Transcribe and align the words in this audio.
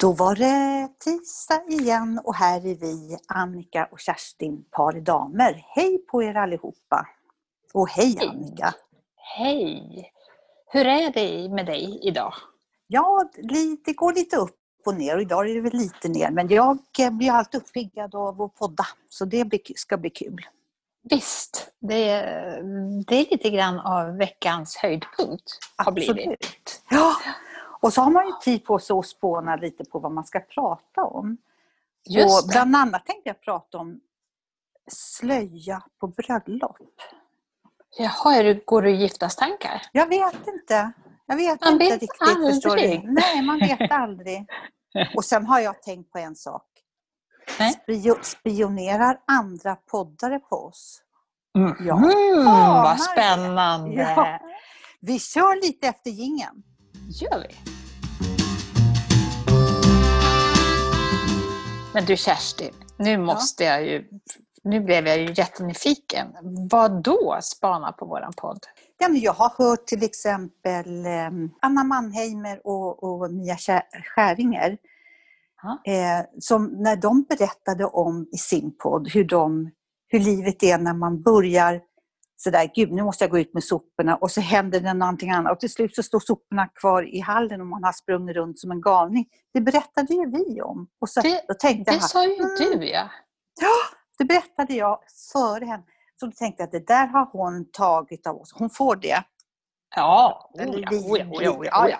Då 0.00 0.12
var 0.12 0.34
det 0.34 0.88
tisdag 0.98 1.62
igen 1.68 2.20
och 2.24 2.34
här 2.34 2.66
är 2.66 2.74
vi, 2.74 3.18
Annika 3.28 3.88
och 3.92 4.00
Kerstin, 4.00 4.64
par 4.70 4.92
damer. 4.92 5.64
Hej 5.68 5.98
på 5.98 6.22
er 6.22 6.34
allihopa! 6.34 7.08
Och 7.72 7.88
hej 7.88 8.16
Hej. 8.18 8.28
Annika! 8.28 8.74
Hej! 9.16 10.12
Hur 10.66 10.86
är 10.86 11.12
det 11.12 11.48
med 11.54 11.66
dig 11.66 12.00
idag? 12.02 12.34
Ja, 12.86 13.30
det 13.84 13.92
går 13.92 14.12
lite 14.12 14.36
upp 14.36 14.56
och 14.86 14.94
ner 14.94 15.16
och 15.16 15.22
idag 15.22 15.50
är 15.50 15.54
det 15.54 15.60
väl 15.60 15.72
lite 15.72 16.08
ner 16.08 16.30
men 16.30 16.48
jag 16.48 16.78
eh, 16.98 17.10
blir 17.10 17.30
alltid 17.30 17.60
uppiggad 17.60 18.14
av 18.14 18.42
att 18.42 18.54
podda 18.54 18.86
så 19.08 19.24
det 19.24 19.60
ska 19.76 19.96
bli 19.96 20.10
kul. 20.10 20.46
Visst, 21.02 21.70
det 21.80 22.08
är, 22.08 22.62
det 23.06 23.16
är 23.16 23.30
lite 23.30 23.50
grann 23.50 23.78
av 23.78 24.16
veckans 24.16 24.76
höjdpunkt. 24.76 25.58
Har 25.76 25.92
blivit. 25.92 26.18
Absolut. 26.18 26.82
Ja. 26.90 27.16
Och 27.80 27.92
så 27.92 28.00
har 28.02 28.10
man 28.10 28.26
ju 28.26 28.32
tid 28.42 28.64
på 28.64 28.78
sig 28.78 28.96
att 28.98 29.06
spåna 29.06 29.56
lite 29.56 29.84
på 29.84 29.98
vad 29.98 30.12
man 30.12 30.24
ska 30.24 30.40
prata 30.40 31.04
om. 31.04 31.36
och 32.06 32.12
Just 32.12 32.48
det. 32.48 32.52
bland 32.52 32.76
annat 32.76 33.06
tänkte 33.06 33.28
jag 33.28 33.40
prata 33.40 33.78
om 33.78 34.00
slöja 34.90 35.82
på 36.00 36.06
bröllop. 36.06 36.78
Jaha, 37.98 38.34
är 38.34 38.44
du, 38.44 38.62
går 38.66 38.82
du 38.82 38.90
i 38.90 38.96
giftastankar? 38.96 39.82
Jag 39.92 40.06
vet 40.06 40.46
inte. 40.46 40.92
Jag 41.26 41.36
vet 41.36 41.60
Man 41.60 41.72
inte 41.72 41.84
vet 41.84 41.92
riktigt. 42.02 42.18
Förstår 42.18 42.76
du? 42.76 42.82
aldrig. 42.82 43.04
Nej, 43.12 43.42
man 43.42 43.58
vet 43.58 43.90
aldrig. 43.90 44.46
Och 45.16 45.24
sen 45.24 45.46
har 45.46 45.60
jag 45.60 45.82
tänkt 45.82 46.12
på 46.12 46.18
en 46.18 46.36
sak. 46.36 46.64
Spio- 47.58 48.22
spionerar 48.22 49.20
andra 49.26 49.76
poddare 49.76 50.38
på 50.38 50.56
oss? 50.56 51.02
Ja. 51.80 51.96
Mm, 51.96 52.44
vad 52.44 53.00
spännande! 53.00 53.94
Ja. 53.94 54.38
Vi 55.00 55.18
kör 55.18 55.62
lite 55.66 55.88
efter 55.88 56.10
gingen. 56.10 56.62
Gör 57.08 57.44
vi. 57.48 57.54
Men 61.94 62.04
du 62.04 62.16
Kerstin, 62.16 62.74
nu 62.96 63.18
måste 63.18 63.64
jag 63.64 63.86
ju... 63.86 64.04
Nu 64.62 64.80
blev 64.80 65.06
jag 65.06 65.18
ju 65.18 65.32
jättenyfiken. 65.36 66.26
Vad 66.70 67.02
då 67.02 67.38
spana 67.42 67.92
på 67.92 68.06
våran 68.06 68.32
podd? 68.36 68.58
Ja, 68.98 69.08
men 69.08 69.20
jag 69.20 69.32
har 69.32 69.52
hört 69.58 69.86
till 69.86 70.02
exempel 70.02 71.06
eh, 71.06 71.30
Anna 71.60 71.84
Mannheimer 71.84 72.60
och, 72.66 73.04
och 73.04 73.32
Mia 73.32 73.54
Skär- 73.54 74.02
Skäringer. 74.04 74.78
Ja. 75.62 75.92
Eh, 75.92 76.24
som 76.40 76.64
när 76.66 76.96
de 76.96 77.22
berättade 77.22 77.84
om 77.84 78.28
i 78.32 78.36
sin 78.36 78.76
podd 78.78 79.08
hur, 79.08 79.24
de, 79.24 79.70
hur 80.08 80.20
livet 80.20 80.62
är 80.62 80.78
när 80.78 80.94
man 80.94 81.22
börjar 81.22 81.80
sådär, 82.40 82.70
gud 82.74 82.92
nu 82.92 83.02
måste 83.02 83.24
jag 83.24 83.30
gå 83.30 83.38
ut 83.38 83.54
med 83.54 83.64
soporna 83.64 84.16
och 84.16 84.30
så 84.30 84.40
händer 84.40 84.80
det 84.80 84.94
någonting 84.94 85.30
annat 85.30 85.52
och 85.52 85.60
till 85.60 85.72
slut 85.72 85.94
så 85.94 86.02
står 86.02 86.20
soporna 86.20 86.68
kvar 86.68 87.14
i 87.14 87.20
hallen 87.20 87.60
och 87.60 87.66
man 87.66 87.84
har 87.84 87.92
sprungit 87.92 88.36
runt 88.36 88.58
som 88.58 88.70
en 88.70 88.80
galning. 88.80 89.26
Det 89.54 89.60
berättade 89.60 90.14
ju 90.14 90.30
vi 90.30 90.62
om. 90.62 90.88
Och 91.00 91.08
så, 91.08 91.20
Det- 91.20 91.44
då 91.48 91.54
tänkte 91.54 91.90
Det 91.90 91.96
jag, 91.96 92.10
sa 92.10 92.24
ju 92.24 92.34
mm, 92.34 92.80
du 92.80 92.86
ja. 92.88 93.08
det 94.18 94.24
berättade 94.24 94.74
jag 94.74 94.98
före 95.32 95.64
henne. 95.64 95.82
Så 96.20 96.26
då 96.26 96.32
tänkte 96.32 96.62
jag 96.62 96.66
att 96.66 96.72
det 96.72 96.86
där 96.86 97.06
har 97.06 97.28
hon 97.32 97.70
tagit 97.72 98.26
av 98.26 98.36
oss. 98.36 98.52
Hon 98.58 98.70
får 98.70 98.96
det. 98.96 99.22
Ja, 99.96 100.50
oh 100.54 100.80
ja, 100.80 100.90
oh 100.90 101.18
ja, 101.18 101.24
oh 101.24 101.42
ja, 101.44 101.64
ja, 101.64 101.88
ja, 101.88 101.98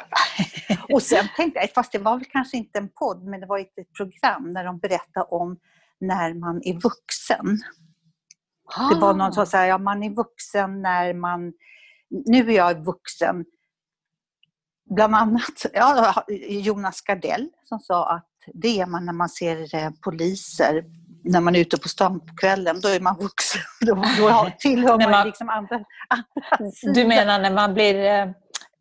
ja. 0.68 0.76
Och 0.94 1.02
sen 1.02 1.24
tänkte 1.36 1.60
jag, 1.60 1.70
fast 1.70 1.92
det 1.92 1.98
var 1.98 2.16
väl 2.16 2.24
kanske 2.24 2.56
inte 2.56 2.78
en 2.78 2.88
podd, 2.88 3.24
men 3.24 3.40
det 3.40 3.46
var 3.46 3.58
ett 3.58 3.92
program 3.96 4.50
när 4.52 4.64
de 4.64 4.78
berättade 4.78 5.26
om 5.26 5.56
när 6.00 6.34
man 6.34 6.60
är 6.64 6.74
vuxen. 6.74 7.58
Det 8.90 9.00
var 9.00 9.14
någon 9.14 9.32
som 9.32 9.46
sa, 9.46 9.66
ja 9.66 9.78
man 9.78 10.02
är 10.02 10.10
vuxen 10.10 10.82
när 10.82 11.14
man, 11.14 11.52
nu 12.26 12.38
är 12.50 12.56
jag 12.56 12.84
vuxen. 12.84 13.44
Bland 14.96 15.14
annat 15.14 15.66
ja, 15.72 16.24
Jonas 16.48 17.00
Gardell 17.00 17.48
som 17.64 17.78
sa 17.80 18.10
att 18.14 18.24
det 18.54 18.80
är 18.80 18.86
man 18.86 19.06
när 19.06 19.12
man 19.12 19.28
ser 19.28 19.74
eh, 19.74 19.90
poliser 20.04 20.84
när 21.24 21.40
man 21.40 21.56
är 21.56 21.60
ute 21.60 21.78
på 21.78 21.88
stan 21.88 22.20
på 22.20 22.34
kvällen, 22.36 22.80
då 22.80 22.88
är 22.88 23.00
man 23.00 23.16
vuxen. 23.18 23.60
Då, 23.80 23.94
då 24.18 24.50
tillhör 24.58 24.98
man, 24.98 25.10
man- 25.10 25.26
liksom 25.26 25.48
andra, 25.48 25.74
andra 26.08 26.56
Du 26.58 26.70
sidan. 26.70 27.08
menar 27.08 27.38
när 27.38 27.50
man 27.54 27.74
blir 27.74 27.94
eh, 27.94 28.22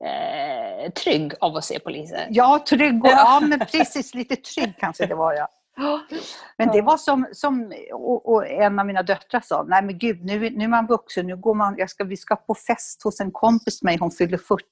eh, 0.10 0.92
trygg 0.92 1.34
av 1.40 1.56
att 1.56 1.66
se 1.66 1.80
poliser? 1.80 2.28
Ja, 2.30 2.66
trygg 2.70 3.04
och, 3.06 3.10
ja, 3.12 3.40
men 3.44 3.60
precis 3.60 4.14
lite 4.14 4.36
trygg 4.36 4.74
kanske 4.80 5.06
det 5.06 5.16
var 5.16 5.34
jag. 5.34 5.48
Men 6.58 6.68
det 6.72 6.82
var 6.82 6.98
som, 6.98 7.28
som 7.32 7.74
och, 7.94 8.30
och 8.30 8.48
en 8.48 8.80
av 8.80 8.86
mina 8.86 9.04
döttrar 9.04 9.42
sa, 9.42 9.64
nej 9.64 9.84
men 9.84 9.98
gud 9.98 10.26
nu, 10.26 10.50
nu 10.50 10.64
är 10.64 10.68
man 10.68 10.88
vuxen, 10.88 11.28
nu 11.28 11.38
går 11.38 11.54
man, 11.54 11.76
jag 11.78 11.90
ska, 11.90 12.04
vi 12.04 12.18
ska 12.18 12.36
på 12.36 12.56
fest 12.56 13.04
hos 13.04 13.20
en 13.20 13.32
kompis 13.32 13.84
med 13.84 13.92
mig, 13.92 13.98
hon 14.00 14.12
fyller 14.12 14.38
40. 14.38 14.64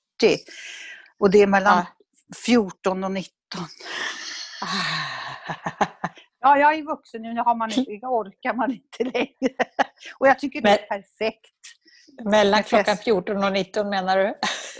Och 1.17 1.31
det 1.31 1.41
är 1.41 1.47
mellan 1.47 1.77
Ja. 1.77 1.85
14 2.45 3.03
och 3.03 3.11
19. 3.11 3.29
Ja, 6.39 6.57
jag 6.57 6.73
är 6.73 6.83
vuxen 6.83 7.22
nu, 7.22 7.33
nu 7.33 7.41
har 7.41 7.55
man 7.55 7.72
inte, 7.72 8.05
orkar 8.05 8.53
man 8.53 8.72
inte 8.72 9.03
längre. 9.03 9.55
Och 10.19 10.27
jag 10.27 10.39
tycker 10.39 10.61
det 10.61 10.69
är 10.69 10.87
perfekt. 10.87 11.51
Mellan 12.23 12.63
klockan 12.63 12.85
fest. 12.95 13.03
14 13.03 13.43
och 13.43 13.51
19 13.51 13.89
menar 13.89 14.17
du? 14.17 14.33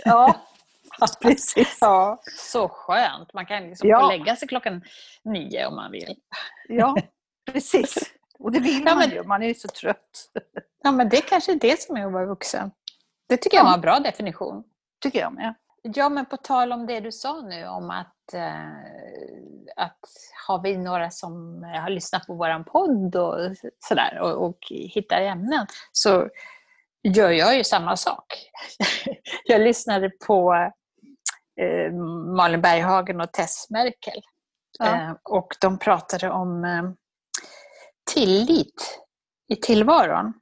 Ja, 0.04 0.36
precis. 1.22 1.78
Ja. 1.80 2.20
Så 2.24 2.68
skönt. 2.68 3.32
Man 3.34 3.46
kan 3.46 3.68
liksom 3.68 3.88
Ja. 3.88 4.08
lägga 4.08 4.36
sig 4.36 4.48
klockan 4.48 4.82
nio 5.24 5.66
om 5.66 5.74
man 5.76 5.90
vill. 5.92 6.16
Ja, 6.68 6.96
precis. 7.52 7.94
Och 8.38 8.52
det 8.52 8.60
vill 8.60 8.78
Ja, 8.86 8.94
man 8.94 8.98
men- 8.98 9.10
ju, 9.10 9.22
man 9.24 9.42
är 9.42 9.46
ju 9.48 9.54
så 9.54 9.68
trött. 9.68 10.30
Ja, 10.82 10.92
men 10.92 11.08
det 11.08 11.16
är 11.16 11.20
kanske 11.22 11.52
är 11.52 11.56
det 11.56 11.80
som 11.80 11.96
är 11.96 12.06
att 12.06 12.12
vara 12.12 12.26
vuxen. 12.26 12.70
Det 13.28 13.36
tycker 13.36 13.56
jag 13.56 13.64
Ja. 13.64 13.68
var 13.68 13.74
en 13.74 13.80
bra 13.80 13.98
definition. 14.00 14.64
Tycker 15.02 15.18
jag 15.20 15.32
med. 15.34 15.54
Ja, 15.82 16.08
men 16.08 16.26
på 16.26 16.36
tal 16.36 16.72
om 16.72 16.86
det 16.86 17.00
du 17.00 17.12
sa 17.12 17.40
nu 17.40 17.66
om 17.66 17.90
att, 17.90 18.34
eh, 18.34 18.70
att 19.76 19.98
har 20.46 20.62
vi 20.62 20.76
några 20.76 21.10
som 21.10 21.62
har 21.82 21.90
lyssnat 21.90 22.26
på 22.26 22.34
våran 22.34 22.64
podd 22.64 23.16
och 23.16 23.38
sådär 23.88 24.18
och, 24.20 24.46
och 24.46 24.58
hittar 24.68 25.20
ämnen 25.20 25.66
så 25.92 26.28
gör 27.02 27.30
jag 27.30 27.56
ju 27.56 27.64
samma 27.64 27.96
sak. 27.96 28.24
jag 29.44 29.60
lyssnade 29.60 30.10
på 30.26 30.54
eh, 31.60 31.92
Malin 32.36 32.60
Berghagen 32.60 33.20
och 33.20 33.32
Tess 33.32 33.66
Merkel 33.70 34.22
Ja. 34.78 34.86
eh, 34.86 35.12
och 35.22 35.54
de 35.60 35.78
pratade 35.78 36.30
om 36.30 36.64
eh, 36.64 36.90
tillit 38.12 39.00
i 39.48 39.56
tillvaron 39.56 40.32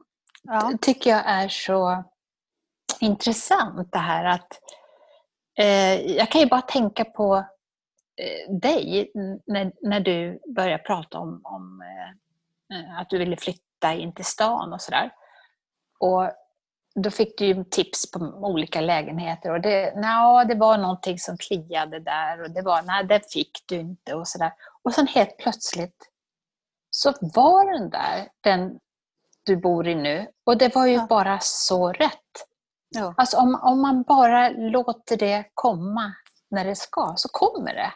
Ja. 0.43 0.73
tycker 0.81 1.11
jag 1.11 1.23
är 1.27 1.49
så 1.49 2.05
intressant 3.01 3.93
det 3.93 3.99
här 3.99 4.25
att 4.25 4.49
jag 6.03 6.31
kan 6.31 6.41
ju 6.41 6.47
bara 6.47 6.63
tänka 6.63 7.05
på 7.05 7.45
dig 8.61 9.11
när, 9.47 9.73
när 9.89 10.01
du 10.01 10.41
började 10.55 10.83
prata 10.83 11.19
om, 11.19 11.41
om 11.45 11.83
att 12.99 13.11
du 13.11 13.19
ville 13.19 13.37
flytta 13.37 13.95
in 13.95 14.15
till 14.15 14.25
stan 14.25 14.73
och 14.73 14.81
sådär. 14.81 15.11
Och 15.99 16.31
då 17.01 17.11
fick 17.11 17.39
du 17.39 17.47
ju 17.47 17.65
tips 17.65 18.11
på 18.11 18.19
olika 18.21 18.81
lägenheter 18.81 19.51
och 19.51 19.61
det, 19.61 19.95
nja, 19.97 20.45
det 20.45 20.55
var 20.55 20.79
någonting 20.79 21.19
som 21.19 21.37
kliade 21.39 22.01
där 22.01 22.43
och 22.43 22.51
det 22.51 22.63
var, 22.63 22.83
nej 22.83 23.05
det 23.05 23.33
fick 23.33 23.51
du 23.67 23.77
inte 23.77 24.15
och 24.15 24.29
sådär. 24.29 24.53
Och 24.83 24.95
sen 24.95 25.07
helt 25.07 25.37
plötsligt 25.39 26.11
så 26.91 27.13
var 27.21 27.73
den 27.79 27.91
där, 27.91 28.29
den 28.41 28.79
du 29.47 29.57
bor 29.57 29.89
i 29.89 29.95
nu. 29.95 30.27
Och 30.47 30.59
det 30.59 30.75
var 30.75 30.87
ju 30.87 30.95
Ja. 30.95 31.07
bara 31.09 31.39
så 31.41 31.93
rätt. 31.93 32.21
Ja. 32.89 33.15
Alltså 33.17 33.37
om, 33.37 33.61
om 33.63 33.81
man 33.83 34.03
bara 34.03 34.49
låter 34.49 35.17
det 35.17 35.45
komma 35.55 36.13
när 36.51 36.65
det 36.65 36.77
ska, 36.77 37.13
så 37.17 37.29
kommer 37.29 37.75
det. 37.75 37.93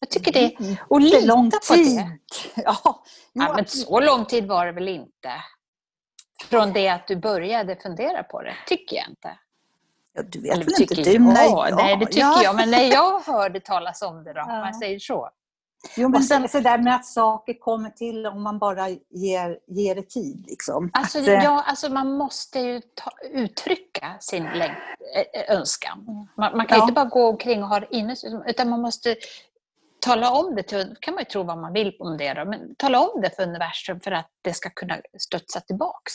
Jag 0.00 0.10
tycker 0.10 0.32
det 0.32 0.54
Mm. 0.60 0.76
och 0.88 1.00
Det 1.00 1.06
lita 1.06 1.18
är 1.18 1.26
lång 1.26 1.50
på 1.50 1.74
tid. 1.74 1.96
det. 1.96 2.18
Ja, 2.64 3.02
Ja, 3.32 3.52
men 3.56 3.66
så 3.66 4.00
lång 4.00 4.24
tid 4.24 4.48
var 4.48 4.66
det 4.66 4.72
väl 4.72 4.88
inte? 4.88 5.30
Från 6.50 6.72
det 6.72 6.88
att 6.88 7.06
du 7.06 7.16
började 7.16 7.76
fundera 7.76 8.22
på 8.22 8.42
det, 8.42 8.54
tycker 8.66 8.96
jag 8.96 9.08
inte. 9.08 9.38
Ja, 10.16 10.22
du 10.22 10.40
vet 10.40 10.52
Eller 10.52 10.64
väl 10.64 10.74
inte 10.82 10.94
du? 10.94 11.10
jag. 11.12 11.20
Nej, 11.20 11.72
Nej, 11.72 11.96
det 11.96 12.06
tycker 12.06 12.20
ja. 12.20 12.42
jag. 12.42 12.56
Men 12.56 12.70
när 12.70 12.82
jag 12.92 13.20
hörde 13.20 13.60
talas 13.60 14.02
om 14.02 14.24
det 14.24 14.32
då, 14.32 14.40
om 14.40 14.46
Ja. 14.50 14.60
man 14.60 14.74
säger 14.74 14.98
så. 14.98 15.30
Jo, 15.96 16.08
men 16.08 16.22
sen- 16.22 16.48
så 16.48 16.60
där 16.60 16.78
med 16.78 16.94
att 16.94 17.06
saker 17.06 17.54
kommer 17.54 17.90
till 17.90 18.26
om 18.26 18.42
man 18.42 18.58
bara 18.58 18.88
ger, 19.10 19.58
ger 19.66 19.94
det 19.94 20.08
tid. 20.10 20.44
Liksom. 20.48 20.90
Alltså, 20.92 21.18
Att, 21.18 21.28
eh, 21.28 21.34
ja, 21.34 21.64
alltså 21.66 21.88
man 21.92 22.12
måste 22.12 22.58
ju 22.60 22.80
ta, 22.94 23.10
uttrycka 23.30 24.16
sin 24.20 24.46
läng- 24.46 24.76
äh, 25.34 25.56
önskan. 25.56 26.28
Man, 26.36 26.56
man 26.56 26.66
kan 26.66 26.78
Ja. 26.78 26.82
inte 26.84 26.92
bara 26.92 27.04
gå 27.04 27.28
omkring 27.28 27.62
och 27.62 27.68
ha 27.68 27.80
det 27.80 27.86
inne, 27.96 28.16
utan 28.46 28.68
man 28.68 28.80
måste 28.80 29.16
tala 30.00 30.30
om 30.30 30.54
det 30.54 30.62
till, 30.62 30.96
kan 31.00 31.14
man 31.14 31.20
ju 31.20 31.24
tro 31.24 31.42
vad 31.42 31.58
man 31.58 31.72
vill 31.72 31.96
om 32.00 32.16
det 32.18 32.34
då, 32.34 32.44
men 32.44 32.74
tala 32.74 33.00
om 33.00 33.20
det 33.20 33.30
för 33.36 33.42
universum 33.42 34.00
för 34.00 34.10
att 34.10 34.30
det 34.42 34.54
ska 34.54 34.70
kunna 34.70 34.96
studsa 35.18 35.60
tillbaks. 35.60 36.12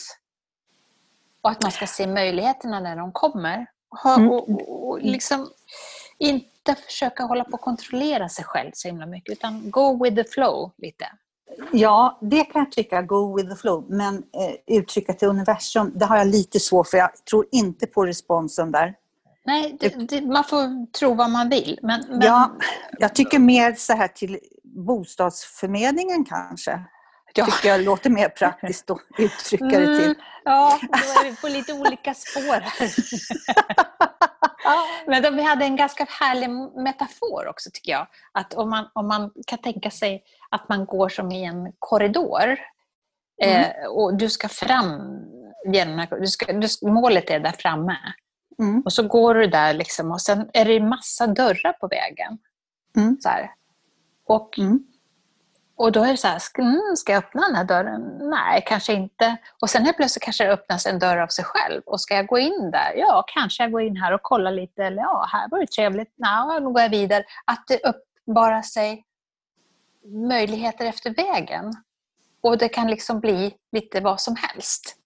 Och 1.42 1.50
att 1.50 1.62
man 1.62 1.72
ska 1.72 1.86
se 1.86 2.06
möjligheterna 2.06 2.80
när 2.80 2.96
de 2.96 3.12
kommer. 3.12 3.66
Mm. 4.06 4.30
och, 4.30 4.48
och, 4.50 4.88
och 4.88 4.98
liksom 5.02 5.50
inte 6.18 6.74
försöka 6.86 7.22
hålla 7.22 7.44
på 7.44 7.52
och 7.52 7.60
kontrollera 7.60 8.28
sig 8.28 8.44
själv 8.44 8.70
så 8.74 8.88
himla 8.88 9.06
mycket, 9.06 9.32
utan 9.32 9.70
go 9.70 10.04
with 10.04 10.16
the 10.16 10.24
flow 10.24 10.72
lite. 10.78 11.06
Ja, 11.72 12.18
det 12.20 12.44
kan 12.44 12.60
jag 12.60 12.72
tycka, 12.72 13.02
go 13.02 13.36
with 13.36 13.48
the 13.50 13.56
flow. 13.56 13.84
Men 13.88 14.16
eh, 14.16 14.76
uttrycka 14.76 15.12
till 15.12 15.28
universum, 15.28 15.92
det 15.94 16.04
har 16.04 16.16
jag 16.16 16.26
lite 16.26 16.60
svårt 16.60 16.86
för. 16.86 16.98
Jag 16.98 17.24
tror 17.30 17.46
inte 17.52 17.86
på 17.86 18.06
responsen 18.06 18.72
där. 18.72 18.94
Nej, 19.44 19.76
det, 19.80 20.08
det, 20.08 20.20
man 20.20 20.44
får 20.44 20.92
tro 20.92 21.14
vad 21.14 21.30
man 21.30 21.48
vill. 21.48 21.78
Men, 21.82 22.04
men... 22.08 22.20
Ja, 22.20 22.50
jag 22.98 23.14
tycker 23.14 23.38
mer 23.38 23.74
så 23.74 23.92
här 23.92 24.08
till 24.08 24.38
bostadsförmedlingen 24.64 26.24
kanske. 26.24 26.84
Ja. 27.34 27.44
tycker 27.44 27.68
jag 27.68 27.80
låter 27.80 28.10
mer 28.10 28.28
praktiskt 28.28 28.90
att 28.90 28.98
uttrycka 29.18 29.64
det 29.64 29.96
till. 29.96 30.04
Mm, 30.04 30.16
ja, 30.44 30.78
då 30.82 30.98
är 30.98 31.30
vi 31.30 31.36
på 31.36 31.48
lite 31.48 31.72
olika 31.72 32.14
spår 32.14 32.60
här. 32.60 32.90
Men 35.06 35.22
då, 35.22 35.30
vi 35.30 35.42
hade 35.42 35.64
en 35.64 35.76
ganska 35.76 36.06
härlig 36.08 36.50
metafor 36.84 37.48
också 37.48 37.70
tycker 37.72 37.92
jag. 37.92 38.06
Att 38.32 38.54
om 38.54 38.70
man, 38.70 38.90
om 38.92 39.08
man 39.08 39.30
kan 39.46 39.58
tänka 39.58 39.90
sig 39.90 40.22
att 40.50 40.68
man 40.68 40.86
går 40.86 41.08
som 41.08 41.32
i 41.32 41.44
en 41.44 41.72
korridor 41.78 42.58
mm. 43.42 43.62
eh, 43.62 43.86
och 43.86 44.16
du 44.16 44.28
ska 44.28 44.48
fram 44.48 45.00
genom 45.66 46.06
du 46.20 46.26
ska, 46.26 46.52
du, 46.52 46.68
målet 46.82 47.30
är 47.30 47.40
där 47.40 47.52
framme. 47.52 47.96
Mm. 48.58 48.80
Och 48.80 48.92
så 48.92 49.02
går 49.02 49.34
du 49.34 49.46
där 49.46 49.74
liksom, 49.74 50.10
och 50.10 50.20
sen 50.20 50.50
är 50.52 50.64
det 50.64 50.80
massa 50.80 51.26
dörrar 51.26 51.72
på 51.72 51.88
vägen. 51.88 52.38
Mm. 52.96 53.16
Så 53.20 53.28
här. 53.28 53.50
Och, 54.26 54.58
mm. 54.58 54.84
Och 55.80 55.92
då 55.92 56.04
är 56.04 56.10
det 56.10 56.16
så 56.16 56.28
här, 56.28 56.38
ska, 56.38 56.62
mm, 56.62 56.96
ska 56.96 57.12
jag 57.12 57.24
öppna 57.24 57.46
den 57.46 57.54
här 57.54 57.64
dörren? 57.64 58.18
Nej, 58.30 58.64
kanske 58.66 58.92
inte. 58.92 59.36
Och 59.60 59.70
sen 59.70 59.84
helt 59.84 59.96
plötsligt 59.96 60.22
kanske 60.22 60.44
det 60.44 60.52
öppnas 60.52 60.86
en 60.86 60.98
dörr 60.98 61.16
av 61.16 61.28
sig 61.28 61.44
själv. 61.44 61.82
Och 61.86 62.00
ska 62.00 62.14
jag 62.14 62.26
gå 62.26 62.38
in 62.38 62.70
där? 62.70 62.92
Ja, 62.96 63.24
kanske 63.26 63.62
jag 63.62 63.72
går 63.72 63.82
in 63.82 63.96
här 63.96 64.14
och 64.14 64.22
kollar 64.22 64.50
lite. 64.52 64.84
Eller 64.84 65.02
ja, 65.02 65.28
här 65.32 65.48
var 65.50 65.58
det 65.58 65.66
trevligt. 65.66 66.14
Nej, 66.16 66.60
nu 66.60 66.66
går 66.66 66.80
jag 66.80 66.88
vidare. 66.88 67.24
Att 67.44 67.64
det 67.68 67.80
uppenbarar 67.84 68.62
sig 68.62 69.04
möjligheter 70.28 70.84
efter 70.84 71.14
vägen. 71.14 71.74
Och 72.40 72.58
det 72.58 72.68
kan 72.68 72.86
liksom 72.86 73.20
bli 73.20 73.54
lite 73.72 74.00
vad 74.00 74.20
som 74.20 74.36
helst. 74.36 74.96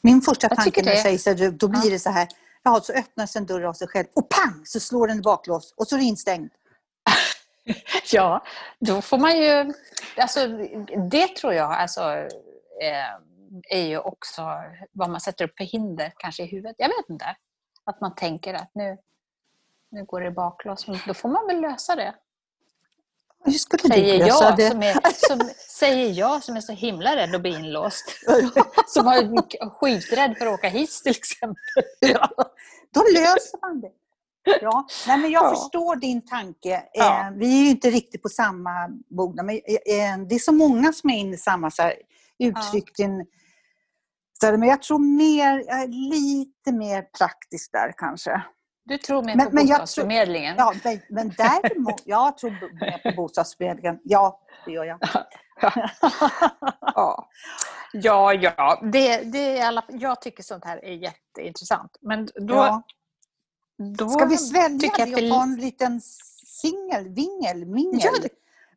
Min 0.00 0.20
första 0.20 0.48
tanke 0.48 0.82
när 0.82 0.92
du 0.92 0.98
säger 0.98 1.18
så, 1.18 1.50
då 1.50 1.68
blir 1.68 1.84
ja. 1.84 1.90
det 1.90 1.98
så 1.98 2.10
här, 2.10 2.28
ja, 2.62 2.80
så 2.82 2.92
öppnas 2.92 3.36
en 3.36 3.46
dörr 3.46 3.62
av 3.62 3.72
sig 3.72 3.88
själv 3.88 4.06
och 4.14 4.28
pang 4.28 4.62
så 4.64 4.80
slår 4.80 5.06
den 5.06 5.22
baklås 5.22 5.74
och 5.76 5.88
så 5.88 5.94
är 5.94 5.98
det 5.98 6.04
instängd. 6.04 6.50
ja, 8.12 8.44
då 8.78 9.02
får 9.02 9.18
man 9.18 9.38
ju... 9.38 9.72
Alltså, 10.16 10.46
det 11.10 11.36
tror 11.36 11.54
jag 11.54 11.72
alltså, 11.72 12.02
eh, 12.82 13.14
är 13.68 13.86
ju 13.86 13.98
också 13.98 14.42
vad 14.92 15.10
man 15.10 15.20
sätter 15.20 15.44
upp 15.44 15.56
för 15.56 15.64
hinder 15.64 16.12
kanske 16.16 16.42
i 16.42 16.46
huvudet. 16.46 16.76
Jag 16.78 16.88
vet 16.88 17.08
inte. 17.08 17.36
Att 17.84 18.00
man 18.00 18.14
tänker 18.14 18.54
att 18.54 18.70
nu, 18.74 18.98
nu 19.90 20.04
går 20.04 20.20
det 20.20 20.30
baklås. 20.30 20.86
Då 21.06 21.14
får 21.14 21.28
man 21.28 21.46
väl 21.46 21.60
lösa 21.60 21.96
det. 21.96 22.14
Hur 23.44 23.52
skulle 23.52 23.94
säger 23.94 24.18
du 24.18 24.24
lösa 24.24 24.44
jag, 24.44 24.56
det? 24.56 24.70
Som 24.70 24.82
är, 24.82 24.94
som, 25.14 25.50
säger 25.68 26.12
jag 26.12 26.44
som 26.44 26.56
är 26.56 26.60
så 26.60 26.72
himla 26.72 27.16
rädd 27.16 27.34
att 27.34 27.40
bli 27.40 27.50
inlåst. 27.50 28.04
som 28.86 29.04
var 29.04 29.70
skiträdd 29.70 30.38
för 30.38 30.46
att 30.46 30.54
åka 30.54 30.68
hiss 30.68 31.02
till 31.02 31.10
exempel. 31.10 31.82
Ja, 32.00 32.30
då 32.90 33.02
löser 33.14 33.60
man 33.60 33.80
det. 33.80 33.90
Ja, 34.60 34.86
nej 35.06 35.18
men 35.18 35.30
jag 35.30 35.44
ja. 35.44 35.50
förstår 35.50 35.96
din 35.96 36.24
tanke. 36.24 36.84
Ja. 36.92 37.20
Eh, 37.20 37.30
vi 37.36 37.60
är 37.60 37.64
ju 37.64 37.70
inte 37.70 37.90
riktigt 37.90 38.22
på 38.22 38.28
samma 38.28 38.88
bog. 39.16 39.36
Men 39.36 39.50
eh, 39.50 39.56
eh, 39.56 40.18
det 40.28 40.34
är 40.34 40.38
så 40.38 40.52
många 40.52 40.92
som 40.92 41.10
är 41.10 41.18
inne 41.18 41.34
i 41.34 41.38
samma 41.38 41.70
så 41.70 41.82
här, 41.82 41.94
uttryck. 42.38 42.90
Ja. 42.96 44.56
men 44.56 44.68
jag 44.68 44.82
tror 44.82 44.98
mer, 44.98 45.88
lite 45.88 46.72
mer 46.72 47.02
praktiskt 47.02 47.72
där 47.72 47.92
kanske. 47.96 48.42
Du 48.84 48.98
tror 48.98 49.22
mer 49.22 49.36
men, 49.36 49.50
på 49.50 49.56
bostadsförmedlingen? 49.56 50.54
ja, 50.58 50.74
men, 50.84 51.00
men 51.08 51.32
däremot, 51.36 52.02
jag 52.04 52.38
tror 52.38 52.50
mer 52.50 53.10
på 53.10 53.16
bostadsförmedlingen. 53.16 53.98
Ja, 54.04 54.40
det 54.66 54.72
gör 54.72 54.84
jag. 54.84 54.98
ja, 56.80 57.28
ja, 57.92 58.32
ja. 58.34 58.80
Det, 58.92 59.16
det 59.16 59.58
är 59.58 59.66
alla, 59.66 59.84
jag 59.88 60.20
tycker 60.20 60.42
sånt 60.42 60.64
här 60.64 60.84
är 60.84 60.92
jätteintressant. 60.92 61.96
Men 62.00 62.28
då, 62.34 62.54
ja. 62.54 62.82
Då 63.90 64.08
Ska 64.08 64.24
vi 64.24 64.36
svälja 64.36 64.90
det 64.96 65.14
och 65.14 65.30
ta 65.30 65.42
en 65.42 65.56
liten 65.56 66.00
singel, 66.46 67.08
vingel, 67.08 67.66
mingel? 67.66 68.00
Ja, 68.02 68.12
det, 68.22 68.28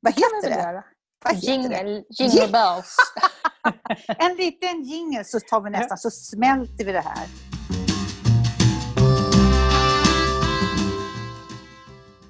Vad 0.02 0.14
heter 0.14 0.50
det? 0.50 0.84
Vad 1.24 1.36
jingle, 1.36 2.04
jingle 2.10 2.48
bells. 2.48 2.98
en 4.08 4.36
liten 4.36 4.84
jingel 4.84 5.26
så 5.26 5.40
tar 5.40 5.62
vi 5.62 5.70
nästan, 5.70 5.98
så 5.98 6.12
smälter 6.12 6.86
vi 6.86 6.92
det 6.92 7.02
här. 7.06 7.28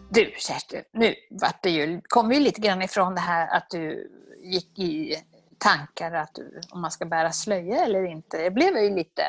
Du 0.10 0.31
Kerstin, 0.38 0.83
nu 0.94 1.16
vart 1.30 1.63
det 1.63 1.69
ju, 1.69 2.01
kom 2.04 2.30
vi 2.30 2.39
lite 2.39 2.62
grann 2.62 2.81
ifrån 2.81 3.16
det 3.16 3.21
här 3.21 3.57
att 3.57 3.69
du 3.69 4.12
gick 4.44 4.80
i 4.80 5.16
tankar 5.57 6.12
att 6.12 6.33
du, 6.33 6.62
om 6.71 6.81
man 6.81 6.92
ska 6.92 7.06
bära 7.06 7.31
slöja 7.31 7.86
eller 7.86 8.04
inte. 8.04 8.38
Jag 8.38 8.54
blev 8.54 8.78
ju 8.78 8.95
lite 8.95 9.24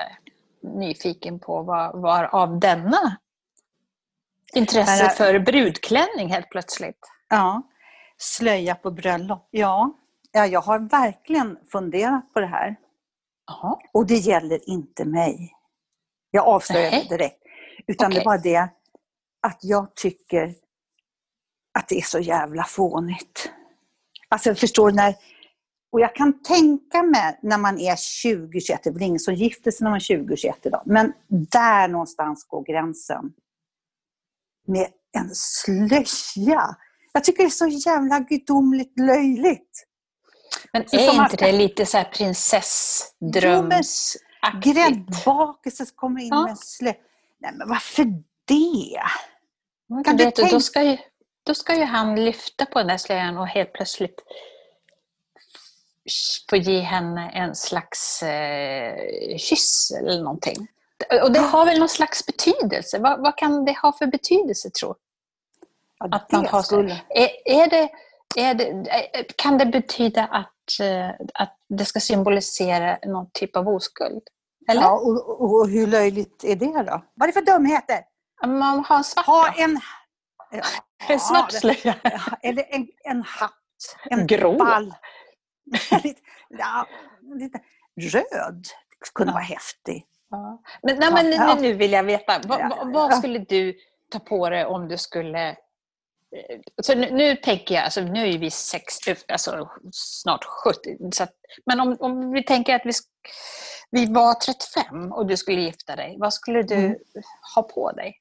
nyfiken 0.61 1.39
på 1.39 1.63
vad 1.63 2.01
var 2.01 2.25
av 2.25 2.61
denna 2.61 3.17
intresse 4.55 5.11
för 5.11 5.39
brudklänning 5.39 6.29
helt 6.29 6.51
plötsligt. 6.51 6.99
Ja, 7.29 7.63
slöja 8.19 8.75
på 8.75 8.91
bröllop. 8.91 9.49
Ja, 9.51 9.93
ja 10.33 10.47
jag 10.47 10.61
har 10.61 10.79
verkligen 10.79 11.59
funderat 11.73 12.33
på 12.33 12.41
det 12.41 12.47
här. 12.47 12.77
Aha. 13.51 13.81
Och 13.93 14.07
det 14.07 14.17
gäller 14.17 14.71
inte 14.71 15.05
mig. 15.05 15.53
Jag 16.31 16.47
avslöjar 16.47 16.91
det 16.91 17.17
direkt. 17.17 17.43
Utan 17.87 18.07
okay. 18.07 18.19
det 18.19 18.25
var 18.25 18.39
det 18.39 18.69
att 19.43 19.59
jag 19.63 19.95
tycker 19.95 20.55
att 21.79 21.89
det 21.89 21.99
är 21.99 22.03
så 22.03 22.19
jävla 22.19 22.65
fånigt. 22.65 23.51
Alltså 24.29 24.55
förstår 24.55 24.91
du 24.91 24.97
när... 24.97 25.15
Och 25.93 26.01
jag 26.01 26.15
kan 26.15 26.43
tänka 26.43 27.03
mig 27.03 27.39
när 27.43 27.59
man 27.59 27.79
är 27.79 27.95
20-21, 27.95 28.79
det 28.83 28.91
är 28.91 28.93
väl 28.93 29.03
ingen 29.03 29.19
som 29.19 29.35
gifter 29.35 29.71
sig 29.71 29.85
när 29.85 29.91
man 29.91 29.97
är 29.97 30.01
20-21 30.01 30.53
idag, 30.63 30.83
men 30.87 31.13
där 31.29 31.89
någonstans 31.89 32.45
går 32.45 32.65
gränsen. 32.65 33.33
Med 34.67 34.89
en 35.13 35.35
slöja. 35.35 36.77
Jag 37.13 37.25
tycker 37.25 37.43
det 37.43 37.49
är 37.49 37.51
så 37.51 37.67
jävla 37.67 38.19
gudomligt 38.19 38.99
löjligt. 38.99 39.87
Men 40.73 40.89
så 40.89 40.97
är 40.97 41.01
inte 41.01 41.17
man... 41.17 41.31
det 41.39 41.53
lite 41.53 41.87
så 41.87 41.97
här 41.97 42.05
prinsessdrömsaktigt? 42.05 44.23
Gräddbakelse 44.63 45.87
kommer 45.95 46.21
in 46.21 46.29
ja. 46.29 46.43
med 46.43 46.51
en 46.51 46.57
slöja. 46.57 46.97
Nej 47.39 47.53
men 47.55 47.69
varför 47.69 48.05
det? 48.45 49.01
Kan 50.05 50.17
du, 50.17 50.25
du 50.25 50.31
tänka... 50.31 50.53
Då 50.53 50.61
ska 50.61 50.83
ju 50.83 50.99
då 51.47 51.55
ska 51.55 51.75
ju 51.75 51.85
han 51.85 52.25
lyfta 52.25 52.67
på 52.67 52.79
den 52.79 52.89
där 52.89 52.99
slöjan 52.99 53.39
och 53.39 53.47
helt 53.47 53.73
plötsligt 53.73 54.21
få 56.51 56.57
ge 56.57 56.81
henne 56.81 57.31
en 57.31 57.55
slags 57.55 58.23
eh, 58.23 59.37
kyss 59.37 59.93
eller 60.01 60.23
någonting. 60.23 60.69
Och 61.23 61.33
det 61.33 61.41
har 61.41 61.65
väl 61.65 61.79
någon 61.79 61.89
slags 61.89 62.27
betydelse? 62.27 62.99
Vad, 62.99 63.21
vad 63.21 63.39
kan 63.39 63.65
det 63.65 63.77
ha 63.83 63.93
för 63.93 64.07
betydelse, 64.07 64.71
tror 64.71 64.97
ja, 65.99 66.09
att 66.13 66.33
man 66.33 66.47
har 66.47 66.63
skulle... 66.63 67.01
är, 67.09 67.29
är, 67.45 67.71
det, 67.71 67.91
är 68.37 68.55
det, 68.55 69.37
Kan 69.37 69.59
det 69.59 69.67
betyda 69.67 70.25
att, 70.25 70.81
eh, 70.81 71.27
att 71.35 71.57
det 71.69 71.85
ska 71.85 72.01
symbolisera 72.01 72.99
någon 73.07 73.31
typ 73.33 73.57
av 73.57 73.69
oskuld? 73.69 74.23
Eller? 74.69 74.83
Ja, 74.83 74.99
och, 74.99 75.55
och, 75.55 75.69
hur 75.69 75.87
löjligt 75.87 76.45
är 76.45 76.57
det 76.57 76.83
då? 76.83 77.05
Vad 77.15 77.29
är 77.29 77.33
det 77.33 77.33
för 77.33 77.53
dumheter? 77.53 78.01
Man 78.47 78.85
har 78.85 78.97
en 78.97 79.05
svart 79.05 79.27
Ha 79.27 79.55
en 79.57 79.81
en 81.09 81.21
svart 81.21 81.53
slöja? 81.53 81.95
Eller 82.43 82.65
en, 82.75 82.89
en 83.05 83.23
hatt. 83.23 83.53
En 84.11 84.27
Grå? 84.27 84.57
ball. 84.57 84.95
ja, 86.49 86.87
lite 87.35 87.61
röd 88.01 88.67
kunde 89.15 89.33
vara 89.33 89.43
häftig. 89.43 90.07
Ja. 90.31 90.63
Men, 90.83 90.97
nej, 90.99 91.13
men 91.13 91.31
nu, 91.31 91.69
nu 91.69 91.73
vill 91.73 91.93
jag 91.93 92.03
veta, 92.03 92.41
vad, 92.47 92.93
vad, 92.93 93.19
skulle 93.19 93.39
du 93.39 93.75
ta 94.11 94.19
på 94.19 94.51
dig 94.51 94.65
om 94.65 94.89
du 94.89 94.99
skulle 94.99 95.49
eh, 95.49 95.57
så 96.83 96.95
nu, 96.95 97.11
nu, 97.11 97.37
tänker 97.37 97.75
jag, 97.75 97.85
alltså 97.85 98.01
nu 98.01 98.29
är 98.29 98.39
vi 98.39 98.51
sex, 98.51 98.95
alltså 99.29 99.71
snart 99.93 100.45
70, 100.45 100.97
så 101.13 101.23
att, 101.23 101.33
men 101.67 101.81
om, 101.81 101.97
om 102.01 102.33
vi 102.33 102.43
tänker 102.43 102.75
att 102.75 102.87
vi, 102.87 102.93
vi 103.91 104.13
var 104.13 104.35
35 104.35 105.13
och 105.13 105.27
du 105.27 105.37
skulle 105.37 105.61
gifta 105.61 105.97
dig, 105.97 106.17
vad 106.19 106.35
skulle 106.35 106.63
du 106.63 106.75
mm. 106.75 106.97
ha 107.55 107.63
på 107.63 107.93
dig? 107.93 108.21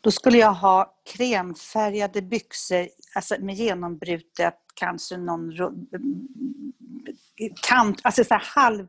Då 0.00 0.10
skulle 0.10 0.38
jag 0.38 0.52
ha 0.52 0.94
kremfärgade 1.16 2.22
byxor 2.22 2.88
alltså 3.14 3.36
med 3.40 3.54
genombrutet, 3.54 4.54
kanske 4.74 5.16
någon 5.16 5.52
kant, 7.62 8.00
alltså 8.02 8.24
så 8.24 8.34
halv, 8.34 8.86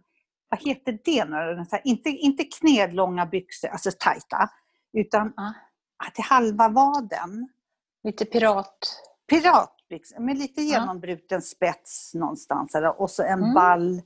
vad 0.53 0.61
heter 0.61 0.99
det 1.03 1.25
nu? 1.25 1.65
Inte, 1.83 2.09
inte 2.09 2.43
knälånga 2.43 3.25
byxor, 3.25 3.69
alltså 3.69 3.91
tajta, 3.99 4.49
utan 4.97 5.33
ja. 5.35 5.53
till 6.13 6.23
halva 6.23 6.69
vaden. 6.69 7.49
Lite 8.03 8.25
pirat? 8.25 9.01
Piratbyxor 9.29 10.19
med 10.19 10.37
lite 10.37 10.61
genombruten 10.61 11.37
ja. 11.37 11.41
spets 11.41 12.13
någonstans. 12.13 12.75
Och 12.97 13.11
så 13.11 13.23
en 13.23 13.39
mm. 13.39 13.53
ball 13.53 14.01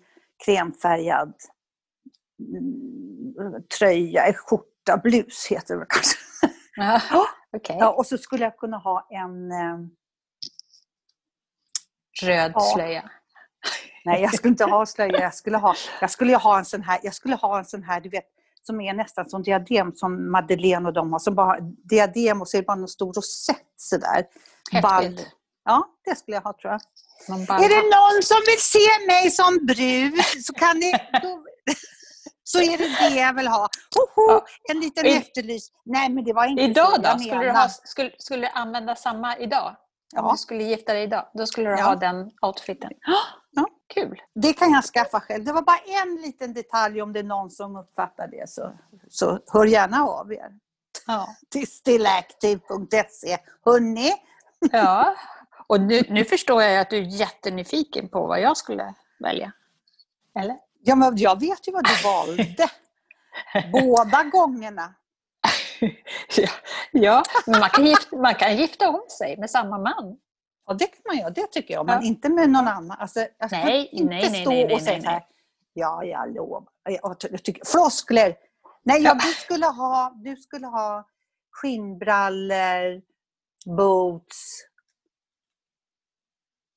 kremfärgad 0.45 1.33
mm, 2.39 3.63
tröja, 3.79 4.33
skjorta, 4.33 4.97
blus 5.03 5.47
heter 5.49 5.77
det 5.77 5.85
kanske. 5.89 6.17
Ja, 6.75 7.01
okay. 7.57 7.77
ja, 7.79 7.89
och 7.89 8.05
så 8.05 8.17
skulle 8.17 8.43
jag 8.43 8.57
kunna 8.57 8.77
ha 8.77 9.07
en... 9.09 9.51
Eh, 9.51 9.77
Röd 12.23 12.51
ja. 12.55 12.59
slöja? 12.59 13.11
Nej, 14.07 14.21
jag 14.21 14.33
skulle 14.33 14.49
inte 14.51 14.65
ha 14.65 14.85
slöja. 14.85 15.19
Jag 15.21 15.33
skulle 15.33 15.57
ha, 15.57 15.75
jag 16.01 16.11
skulle 16.11 16.35
ha 16.37 16.57
en 16.57 16.65
sån 16.65 16.81
här, 16.83 16.99
jag 17.03 17.13
skulle 17.13 17.35
ha 17.35 17.57
en 17.59 17.65
sån 17.65 17.83
här, 17.83 18.01
du 18.01 18.09
vet, 18.09 18.23
som 18.63 18.81
är 18.81 18.93
nästan 18.93 19.29
som 19.29 19.43
diadem 19.43 19.91
som 19.95 20.31
Madeleine 20.31 20.87
och 20.87 20.93
de 20.93 21.11
har. 21.11 21.19
Som 21.19 21.35
bara 21.35 21.57
diadem 21.89 22.41
och 22.41 22.47
så 22.49 22.57
är 22.57 22.61
det 22.61 22.65
bara 22.65 22.77
en 22.77 22.87
stor 22.87 23.13
rosett 23.13 23.57
sådär. 23.77 24.23
Häftigt. 24.71 25.27
Ja, 25.65 25.87
det 26.05 26.15
skulle 26.15 26.37
jag 26.37 26.41
ha 26.41 26.53
tror 26.61 26.71
jag. 26.73 26.81
Är 27.63 27.69
det 27.69 27.95
någon 27.97 28.23
som 28.23 28.37
vill 28.47 28.61
se 28.61 29.05
mig 29.07 29.31
som 29.31 29.65
brud 29.65 30.43
så 30.45 30.53
kan 30.53 30.77
ni... 30.79 30.91
Då, 31.21 31.43
så 32.43 32.59
är 32.59 32.77
det 32.77 33.09
det 33.09 33.15
jag 33.15 33.33
vill 33.33 33.47
ha. 33.47 33.67
Hoho, 33.95 34.31
Ja. 34.31 34.45
en 34.71 34.79
liten 34.79 35.05
I- 35.05 35.09
efterlys. 35.17 35.67
Nej, 35.85 36.09
men 36.09 36.23
det 36.23 36.33
var 36.33 36.45
inte 36.45 36.61
Idag 36.63 36.89
så 36.95 37.01
då? 37.01 37.07
jag 37.07 37.19
Skulle 37.21 37.43
du, 37.43 37.51
ha, 37.51 37.69
skulle, 37.69 38.11
skulle 38.17 38.47
du 38.47 38.51
använda 38.53 38.95
samma 38.95 39.37
idag? 39.37 39.67
Om 40.17 40.25
Ja. 40.25 40.31
du 40.31 40.37
skulle 40.37 40.63
gifta 40.63 40.93
dig 40.93 41.03
idag, 41.03 41.29
då 41.33 41.45
skulle 41.45 41.69
du 41.69 41.75
Ja. 41.77 41.83
ha 41.85 41.95
den 41.95 42.31
outfiten. 42.41 42.89
Ja. 43.55 43.65
Kul! 43.88 44.22
Det 44.34 44.53
kan 44.53 44.72
jag 44.72 44.84
skaffa 44.84 45.20
själv. 45.20 45.44
Det 45.44 45.51
var 45.51 45.62
bara 45.62 45.79
en 46.03 46.15
liten 46.15 46.53
detalj 46.53 47.01
om 47.01 47.13
det 47.13 47.20
är 47.20 47.24
någon 47.24 47.50
som 47.50 47.75
uppfattar 47.75 48.27
det. 48.27 48.50
Så, 48.50 48.77
så 49.10 49.39
hör 49.48 49.65
gärna 49.65 50.03
av 50.03 50.34
er. 50.34 50.51
Ja. 51.08 51.36
Till 51.50 51.67
stillactive.se. 51.67 53.38
Hörni, 53.65 54.13
ja. 54.72 55.15
Och 55.67 55.82
nu, 55.82 56.01
nu 56.10 56.25
förstår 56.25 56.63
jag 56.63 56.82
att 56.82 56.89
du 56.89 56.98
är 56.98 57.01
jättenyfiken 57.01 58.10
på 58.10 58.27
vad 58.27 58.41
jag 58.41 58.58
skulle 58.58 58.94
välja. 59.20 59.51
Eller? 60.39 60.58
ja, 60.88 60.96
men 60.96 61.17
jag 61.17 61.39
vet 61.39 61.67
ju 61.67 61.72
vad 61.72 61.84
du 61.84 62.03
valde. 62.03 62.70
Båda 63.72 64.24
gångerna. 64.24 64.94
ja, 66.36 66.50
ja, 66.91 67.24
men 67.46 67.60
man 67.60 67.70
kan, 67.70 67.86
gifta, 67.86 68.17
man 68.17 68.36
kan 68.36 68.58
gifta 68.58 68.89
om 68.89 69.06
sig 69.17 69.38
med 69.38 69.50
samma 69.50 69.77
man. 69.77 70.17
Ja, 70.67 70.74
det 70.74 70.88
kan 70.88 71.01
man 71.07 71.17
göra. 71.17 71.29
Det 71.29 71.47
tycker 71.51 71.74
jag. 71.74 71.86
Men 71.86 71.95
Ja. 72.01 72.07
inte 72.07 72.29
med 72.29 72.50
någon 72.50 72.67
annan. 72.67 72.97
Alltså, 73.00 73.19
jag 73.38 73.50
kan 73.50 73.59
Nej, 73.65 73.89
inte 73.91 74.13
nej, 74.13 74.29
nej, 74.31 74.41
stå 74.41 74.51
nej, 74.51 74.74
och 74.74 74.81
säga 74.81 75.01
så 75.01 75.09
här. 75.09 75.25
Ja, 75.74 76.03
jag 76.03 76.33
lovar. 76.36 76.63
Jag, 76.83 77.15
jag 77.31 77.43
tycker, 77.43 77.65
floskler. 77.65 78.36
Nej, 78.83 79.01
jag, 79.01 79.19
du, 79.19 79.27
skulle 79.33 79.65
ha, 79.65 80.13
du 80.15 80.36
skulle 80.36 80.67
ha 80.67 81.07
skinnbrallor, 81.51 83.01
boots 83.77 84.67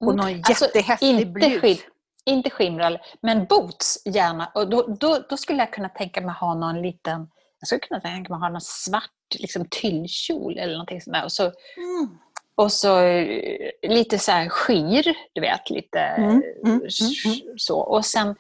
och 0.01 0.17
någon 0.17 0.27
Alltså, 0.45 0.65
jättehäftig 0.65 1.09
inte, 1.11 1.27
blus. 1.27 1.61
skinn, 1.61 1.79
inte 2.25 2.51
skinnbrallor, 2.51 3.01
men 3.23 3.45
boots 3.47 4.03
gärna. 4.07 4.53
Och 4.55 4.71
då, 4.71 4.83
då, 5.01 5.19
då 5.29 5.37
skulle 5.37 5.59
jag 5.59 5.73
kunna 5.73 5.89
tänka 5.89 6.21
mig 6.21 6.35
ha 6.35 6.55
någon 6.55 6.83
liten, 6.83 7.31
jag 7.61 7.67
skulle 7.67 7.81
kunna 7.81 8.01
tänka 8.01 8.33
mig 8.33 8.41
ha 8.41 8.49
någon 8.49 8.61
svart 8.61 9.11
liksom, 9.39 9.67
tyllkjol 9.71 10.59
eller 10.59 10.73
någonting 10.73 11.01
sånt 11.01 11.15
där. 11.15 11.25
Och 11.25 11.33
så, 11.33 11.43
Mm. 11.43 12.19
Och 12.61 12.73
så 12.73 13.01
eh, 13.01 13.71
lite 13.83 14.19
så 14.19 14.33
här 14.33 14.49
skir, 14.49 15.15
du 15.33 15.41
vet, 15.41 15.71
lite 15.71 15.99
Mm, 16.01 16.31
mm, 16.31 16.43
mm, 16.65 16.87
s- 16.87 17.25
mm. 17.25 17.37
så. 17.57 17.79
Och 17.81 18.07
sen 18.07 18.37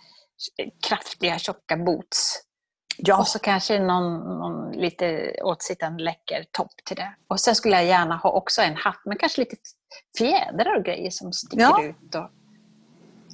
kraftiga 0.88 1.38
tjocka 1.38 1.76
boots. 1.76 2.42
Ja, 2.96 3.18
Och 3.18 3.26
så 3.28 3.38
kanske 3.38 3.78
någon, 3.78 4.38
någon 4.38 4.72
lite 4.72 5.34
åtsittande 5.42 6.02
läcker 6.04 6.44
topp 6.52 6.70
till 6.84 6.96
det. 6.96 7.14
Och 7.28 7.40
sen 7.40 7.54
skulle 7.54 7.74
jag 7.76 7.84
gärna 7.84 8.16
ha 8.16 8.30
också 8.30 8.62
en 8.62 8.76
hatt, 8.76 9.00
men 9.04 9.18
kanske 9.18 9.40
lite 9.40 9.56
fjädrar 10.18 10.76
och 10.78 10.84
grejer 10.84 11.10
som 11.10 11.32
sticker 11.32 11.60
Ja. 11.60 11.82
ut. 11.84 12.14
Och, 12.14 12.30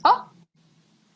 ja, 0.03 0.31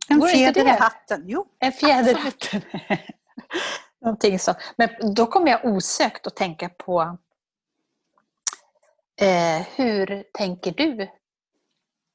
en 0.08 0.22
fjäder 0.28 0.64
i 0.66 0.68
hatten. 0.68 1.22
Jo, 1.26 1.46
en 1.58 1.72
fjäderhatt. 1.72 2.50
Någonting 4.04 4.38
så. 4.38 4.54
Men 4.76 5.14
då 5.14 5.26
kommer 5.26 5.50
jag 5.50 5.64
osökt 5.64 6.26
att 6.26 6.36
tänka 6.36 6.68
på 6.68 7.18
eh, 9.20 9.66
hur 9.76 10.24
tänker 10.32 10.72
du 10.72 11.02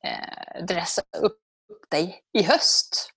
eh, 0.04 0.64
dressa 0.66 1.02
upp 1.18 1.40
dig 1.90 2.22
i 2.34 2.44
höst? 2.44 3.12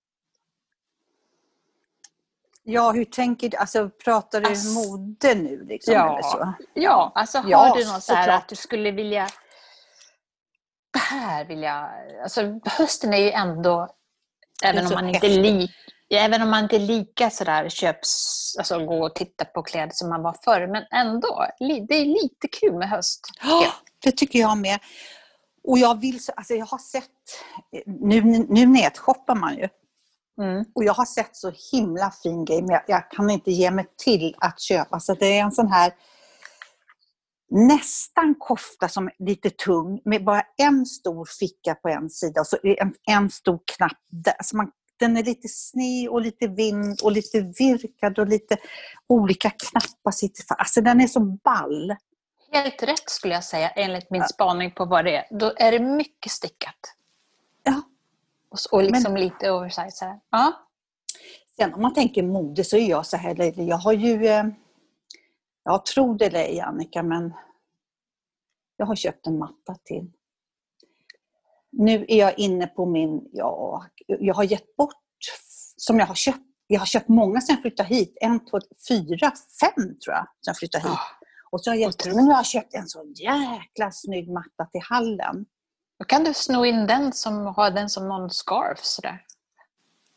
ja, 2.63 2.91
hur 2.91 3.05
tänker 3.05 3.49
du? 3.49 3.57
Alltså, 3.57 3.89
pratar 3.89 4.41
du 4.41 4.49
Ass- 4.49 4.75
mode 4.75 5.35
nu? 5.35 5.65
Liksom, 5.65 5.93
Ja. 5.93 6.11
eller 6.13 6.21
så? 6.21 6.53
Ja, 6.73 7.11
alltså 7.15 7.37
har 7.37 7.49
Ja, 7.49 7.73
du 7.77 7.87
något 7.87 8.03
så 8.03 8.13
här 8.13 8.27
att 8.29 8.47
du 8.47 8.55
skulle 8.55 8.91
vilja... 8.91 9.27
Det 10.93 10.99
här 10.99 11.45
vill 11.45 11.61
jag... 11.63 11.89
Alltså 12.23 12.59
hösten 12.65 13.13
är 13.13 13.17
ju 13.17 13.31
ändå, 13.31 13.89
även 14.63 14.85
om 14.87 14.93
man 14.93 15.09
inte 15.09 15.27
är 15.27 15.67
li, 16.09 16.17
Även 16.17 16.41
om 16.41 16.49
man 16.49 16.63
inte 16.63 16.75
är 16.75 16.79
lika 16.79 17.29
sådär 17.29 17.69
köps, 17.69 18.55
alltså 18.57 18.85
gå 18.85 19.05
och 19.05 19.15
titta 19.15 19.45
på 19.45 19.63
kläder 19.63 19.91
som 19.93 20.09
man 20.09 20.23
var 20.23 20.35
förr, 20.43 20.67
men 20.67 20.83
ändå, 20.91 21.45
det 21.59 21.95
är 21.95 22.05
lite 22.05 22.47
kul 22.61 22.73
med 22.73 22.89
höst. 22.89 23.19
Ja, 23.41 23.73
det 24.03 24.11
tycker 24.11 24.39
jag 24.39 24.57
med. 24.57 24.79
Och 25.63 25.79
jag 25.79 26.01
vill 26.01 26.23
så, 26.23 26.31
alltså 26.35 26.53
jag 26.53 26.65
har 26.65 26.77
sett, 26.77 27.05
nu, 27.85 28.21
nu 28.49 28.65
nätshoppar 28.65 29.35
man 29.35 29.57
ju, 29.57 29.67
Mm. 30.41 30.65
och 30.75 30.83
jag 30.83 30.93
har 30.93 31.05
sett 31.05 31.35
så 31.35 31.51
himla 31.71 32.11
fin 32.23 32.45
grej, 32.45 32.61
men 32.61 32.69
jag, 32.69 32.81
jag 32.87 33.11
kan 33.11 33.29
inte 33.29 33.51
ge 33.51 33.71
mig 33.71 33.85
till 33.97 34.35
att 34.39 34.59
köpa. 34.59 34.99
Så 34.99 35.13
det 35.13 35.25
är 35.37 35.43
en 35.43 35.51
sån 35.51 35.67
här 35.67 35.93
nästan 37.49 38.35
kofta 38.39 38.89
som 38.89 39.07
är 39.07 39.13
lite 39.25 39.49
tung, 39.49 40.01
med 40.05 40.25
bara 40.25 40.43
en 40.57 40.85
stor 40.85 41.27
ficka 41.39 41.75
på 41.75 41.89
en 41.89 42.09
sida 42.09 42.41
och 42.41 42.47
så 42.47 42.57
en, 42.63 42.93
en 43.07 43.29
stor 43.29 43.59
knapp 43.77 43.97
där. 44.09 44.35
Så 44.43 44.57
man, 44.57 44.71
den 44.99 45.17
är 45.17 45.23
lite 45.23 45.47
sned 45.47 46.09
och 46.09 46.21
lite 46.21 46.47
vind 46.47 46.99
och 47.03 47.11
lite 47.11 47.41
virkad 47.59 48.19
och 48.19 48.27
lite 48.27 48.57
olika 49.07 49.49
knappar 49.49 50.11
sitter 50.11 50.43
fast. 50.43 50.59
Alltså 50.59 50.81
den 50.81 51.01
är 51.01 51.07
så 51.07 51.19
ball. 51.19 51.95
Helt 52.51 52.83
rätt 52.83 53.09
skulle 53.09 53.33
jag 53.33 53.43
säga, 53.43 53.69
enligt 53.69 54.09
min 54.11 54.23
spaning 54.23 54.71
på 54.71 54.85
vad 54.85 55.05
det 55.05 55.15
är. 55.15 55.27
Då 55.39 55.53
är 55.57 55.71
det 55.71 55.79
mycket 55.79 56.31
stickat. 56.31 56.93
Ja. 57.63 57.81
Och, 58.49 58.57
s- 58.59 58.65
och 58.65 58.83
liksom 58.83 59.17
lite 59.17 59.51
oversize. 59.51 59.91
Så 59.91 60.05
här. 60.05 60.19
Ja. 60.29 60.53
Sen 61.55 61.73
om 61.73 61.81
man 61.81 61.93
tänker 61.93 62.23
mode 62.23 62.63
så 62.63 62.77
är 62.77 62.89
jag 62.89 63.05
så 63.05 63.17
här, 63.17 63.59
jag 63.61 63.77
har 63.77 63.93
ju, 63.93 64.27
eh, 64.27 64.45
jag 65.63 65.85
tror 65.85 66.17
det 66.17 66.25
eller 66.25 66.39
ej 66.39 66.59
Annika, 66.59 67.03
men 67.03 67.33
jag 68.77 68.85
har 68.85 68.95
köpt 68.95 69.27
en 69.27 69.37
matta 69.39 69.75
till. 69.83 70.11
Nu 71.71 72.05
är 72.07 72.17
jag 72.17 72.39
inne 72.39 72.67
på 72.67 72.85
min, 72.85 73.29
ja, 73.31 73.85
jag 74.07 74.33
har 74.33 74.43
gett 74.43 74.75
bort, 74.75 74.93
som 75.77 75.99
jag 75.99 76.05
har 76.05 76.15
köpt, 76.15 76.39
jag 76.67 76.79
har 76.79 76.85
köpt 76.85 77.07
många 77.07 77.41
sedan 77.41 77.55
jag 77.55 77.61
flyttade 77.61 77.89
hit. 77.89 78.17
En, 78.21 78.45
två, 78.45 78.59
fyra, 78.87 79.31
fem 79.59 79.73
tror 79.75 80.15
jag, 80.15 80.23
sedan 80.25 80.45
jag 80.45 80.57
flyttade 80.57 80.89
hit. 80.89 80.97
Och 81.51 81.61
så 81.61 81.69
har 81.71 81.75
jag, 81.75 81.87
gett, 81.87 82.05
nu 82.05 82.21
har 82.21 82.33
jag 82.33 82.45
köpt 82.45 82.73
en 82.73 82.87
så 82.87 83.13
jäkla 83.15 83.91
snygg 83.91 84.31
matta 84.31 84.65
till 84.65 84.81
hallen. 84.83 85.45
Då 85.99 86.05
kan 86.05 86.23
du 86.23 86.33
sno 86.33 86.65
in 86.65 86.87
den 86.87 87.13
som 87.13 87.45
har 87.45 87.71
den 87.71 87.89
som 87.89 88.07
någon 88.07 88.29
scarf. 88.29 88.79
Sådär. 88.83 89.25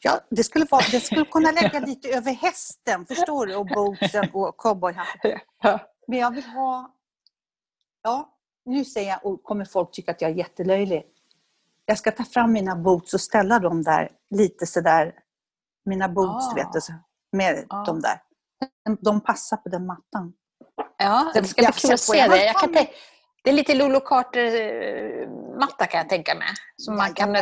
Ja, 0.05 0.21
det 0.31 0.45
skulle, 0.45 0.67
vara, 0.71 0.83
det 0.91 1.01
skulle 1.01 1.25
kunna 1.25 1.51
lägga 1.51 1.81
lite 1.81 2.09
över 2.09 2.33
hästen, 2.33 3.07
förstår 3.07 3.47
du? 3.47 3.57
Och 3.57 3.67
bootsen 3.67 4.31
och 4.33 4.57
cowboyhatten. 4.57 5.39
Men 6.07 6.19
jag 6.19 6.31
vill 6.31 6.45
ha... 6.45 6.95
Ja, 8.03 8.39
nu 8.65 8.85
säger 8.85 9.09
jag, 9.09 9.27
och 9.27 9.43
kommer 9.43 9.65
folk 9.65 9.93
tycka 9.93 10.11
att 10.11 10.21
jag 10.21 10.31
är 10.31 10.35
jättelöjlig. 10.35 11.05
Jag 11.93 11.99
ska 11.99 12.11
ta 12.11 12.25
fram 12.25 12.53
mina 12.53 12.77
boots 12.77 13.15
och 13.15 13.21
ställa 13.21 13.59
dem 13.59 13.83
där, 13.83 14.09
lite 14.35 14.67
sådär. 14.67 15.13
Mina 15.85 16.09
boots, 16.09 16.47
Ah. 16.47 16.55
du 16.55 16.63
vet, 16.63 16.83
så- 16.83 16.93
med 17.37 17.65
Ah. 17.69 17.85
de 17.85 18.01
där. 18.01 18.21
De- 19.01 19.21
passar 19.21 19.57
på 19.57 19.69
den 19.69 19.87
mattan. 19.87 20.33
Ja, 20.99 21.31
Det- 21.35 21.45
ska 21.45 21.63
bli 21.63 21.73
kul 21.73 21.93
att 21.93 22.01
se 22.01 22.27
det. 22.29 22.45
Jag 22.45 22.57
kan 22.57 22.73
det 23.45 23.51
är 23.51 23.55
lite 23.55 23.75
Lolo 23.75 24.01
Carter-matta 24.01 25.87
kan 25.87 25.99
jag 25.99 26.09
tänka 26.09 26.35
mig. 26.35 26.49
Som 26.77 26.97
man 26.97 27.15
kan, 27.15 27.37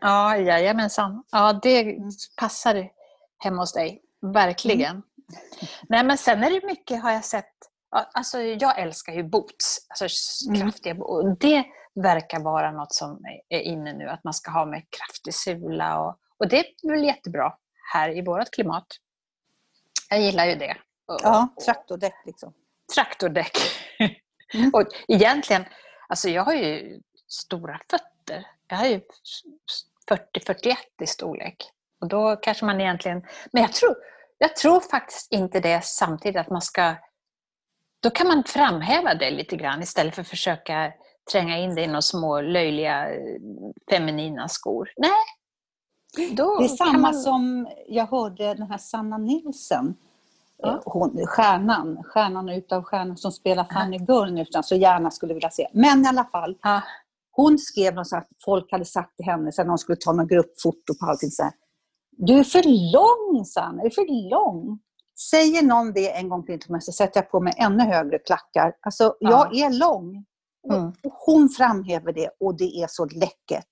ja, 0.00 0.36
jajamensan. 0.36 1.24
Ja, 1.32 1.52
det 1.62 1.80
Mm. 1.80 2.10
passar 2.36 2.88
hemma 3.44 3.62
hos 3.62 3.72
dig. 3.72 4.02
Verkligen. 4.34 4.90
Mm. 4.90 5.02
Nej, 5.88 6.04
men 6.04 6.18
sen 6.18 6.42
är 6.44 6.50
det 6.50 6.66
mycket, 6.66 7.02
har 7.02 7.10
jag 7.10 7.24
sett, 7.24 7.52
alltså 8.14 8.40
jag 8.40 8.78
älskar 8.78 9.12
ju 9.12 9.22
boots. 9.24 9.86
Alltså 9.88 10.06
Mm. 10.48 10.60
kraftiga 10.60 10.94
bo- 10.94 11.04
och 11.04 11.36
Det 11.38 11.64
verkar 11.94 12.40
vara 12.40 12.72
något 12.72 12.94
som 12.94 13.24
är 13.48 13.60
inne 13.60 13.92
nu, 13.92 14.08
att 14.08 14.24
man 14.24 14.34
ska 14.34 14.50
ha 14.50 14.66
med 14.66 14.82
kraftig 14.90 15.34
sula. 15.34 16.00
Och, 16.00 16.18
och 16.38 16.48
det 16.48 16.58
är 16.58 16.90
väl 16.90 17.04
jättebra 17.04 17.52
här 17.92 18.18
i 18.18 18.22
vårt 18.22 18.50
klimat. 18.50 18.86
Jag 20.10 20.20
gillar 20.20 20.46
ju 20.46 20.54
det. 20.54 20.76
Och- 21.06 21.20
Ja, 21.22 21.48
traktordäck 21.64 22.14
liksom. 22.26 22.52
traktordäck. 22.94 23.56
Mm. 24.54 24.70
och 24.74 24.82
egentligen, 25.08 25.64
alltså 26.08 26.28
jag 26.28 26.44
har 26.44 26.54
ju 26.54 27.00
stora 27.28 27.80
fötter. 27.90 28.46
Jag 28.68 28.76
har 28.76 28.86
ju 28.86 29.00
40-41 30.10 30.76
i 31.02 31.06
storlek. 31.06 31.56
Och 32.00 32.08
då 32.08 32.36
kanske 32.36 32.64
man 32.64 32.80
egentligen... 32.80 33.22
Men 33.52 33.62
jag 33.62 33.72
tror, 33.72 33.96
jag 34.38 34.56
tror 34.56 34.80
faktiskt 34.80 35.32
inte 35.32 35.60
det 35.60 35.84
samtidigt 35.84 36.40
att 36.40 36.50
man 36.50 36.62
ska... 36.62 36.94
Då 38.00 38.10
kan 38.10 38.26
man 38.28 38.44
framhäva 38.44 39.14
det 39.14 39.30
lite 39.30 39.56
grann 39.56 39.82
istället 39.82 40.14
för 40.14 40.22
att 40.22 40.28
försöka 40.28 40.92
tränga 41.32 41.58
in 41.58 41.74
det 41.74 41.82
i 41.82 41.86
några 41.86 42.02
små 42.02 42.40
löjliga 42.40 43.14
eh, 43.14 43.20
feminina 43.90 44.48
skor. 44.48 44.88
Nej! 44.96 45.10
Då 46.36 46.58
Det 46.58 46.64
är 46.64 46.68
samma 46.68 46.98
man... 46.98 47.14
som 47.14 47.68
jag 47.88 48.06
hörde 48.06 48.54
den 48.54 48.66
här 48.70 48.78
Sanna 48.78 49.18
Nilsson. 49.18 49.94
Ja. 50.58 50.68
Eh, 50.72 50.80
Hon, 50.84 51.26
stjärnan, 51.26 52.02
stjärnan 52.04 52.48
utav 52.48 52.82
stjärnan 52.82 53.16
som 53.16 53.32
spelar 53.32 53.64
Fanny 53.64 53.96
Girl 53.96 54.30
nu, 54.32 54.44
som 54.50 54.62
så 54.62 54.74
gärna 54.74 55.10
skulle 55.10 55.34
vilja 55.34 55.50
se. 55.50 55.68
Men 55.72 56.04
i 56.04 56.08
alla 56.08 56.24
fall, 56.24 56.58
Ja. 56.62 56.82
hon 57.30 57.58
skrev 57.58 57.94
något 57.94 58.08
så 58.08 58.16
att 58.16 58.28
folk 58.44 58.72
hade 58.72 58.84
sagt 58.84 59.16
till 59.16 59.26
henne 59.26 59.52
sen 59.52 59.66
när 59.66 59.70
hon 59.70 59.78
skulle 59.78 59.96
ta 60.00 60.12
någon 60.12 60.26
gruppfoto 60.28 60.94
på 61.00 61.06
allting 61.06 61.30
så 61.30 61.42
här. 61.42 61.52
Du 62.10 62.38
är 62.38 62.44
för 62.44 62.62
lång, 62.92 63.44
Sanna. 63.44 63.82
Du 63.82 63.86
är 63.86 63.90
för 63.90 64.30
lång. 64.30 64.78
Säger 65.30 65.62
någon 65.62 65.92
det 65.92 66.12
en 66.16 66.28
gång 66.28 66.46
till 66.46 66.60
mig 66.68 66.80
så 66.80 66.92
sätter 66.92 67.20
jag 67.20 67.30
på 67.30 67.40
mig 67.40 67.52
ännu 67.56 67.84
högre 67.84 68.18
klackar. 68.18 68.72
Alltså, 68.80 69.14
jag 69.20 69.56
är 69.56 69.70
lång. 69.70 70.24
Mm. 70.70 70.92
Hon 71.26 71.48
framhäver 71.48 72.12
det 72.12 72.30
och 72.40 72.56
det 72.56 72.82
är 72.82 72.86
så 72.90 73.04
läckert. 73.04 73.70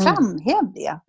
Mm. 0.00 0.14
Framhäv 0.14 0.72
det. 0.74 1.00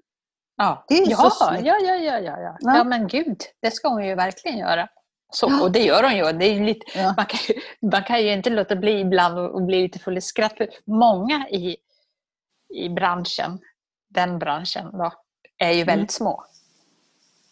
Ja, 0.58 0.86
Det 0.88 0.98
är 0.98 1.06
så 1.06 1.12
ja, 1.12 1.30
snyggt. 1.30 1.66
ja, 1.68 1.76
ja, 1.82 1.96
ja, 1.96 2.20
ja, 2.20 2.40
ja. 2.40 2.58
Ja. 2.60 2.84
men 2.84 3.08
gud, 3.08 3.42
det 3.62 3.72
ska 3.72 3.88
hon 3.90 4.06
ju 4.06 4.16
verkligen 4.16 4.58
göra. 4.58 4.90
Så, 5.34 5.64
och 5.64 5.72
det 5.72 5.80
gör 5.84 6.04
hon 6.04 6.18
ju. 6.18 6.24
Det 6.40 6.46
är 6.46 6.60
lite, 6.66 6.86
Ja. 7.00 7.14
man, 7.18 7.26
kan 7.26 7.40
ju, 7.48 7.62
man 7.92 8.04
kan 8.04 8.22
ju 8.24 8.34
inte 8.34 8.50
låta 8.50 8.76
bli 8.76 9.00
ibland 9.00 9.40
och, 9.40 9.64
bli 9.66 9.82
lite 9.82 10.00
full 10.00 10.18
i 10.18 10.22
skratt. 10.22 10.58
För 10.58 10.70
många 10.86 11.50
i, 11.50 11.78
i 12.74 12.90
branschen, 12.90 13.60
den 14.10 14.40
branschen 14.40 14.92
då, 14.92 15.12
är 15.58 15.72
ju 15.72 15.84
väldigt 15.84 16.12
små. 16.12 16.44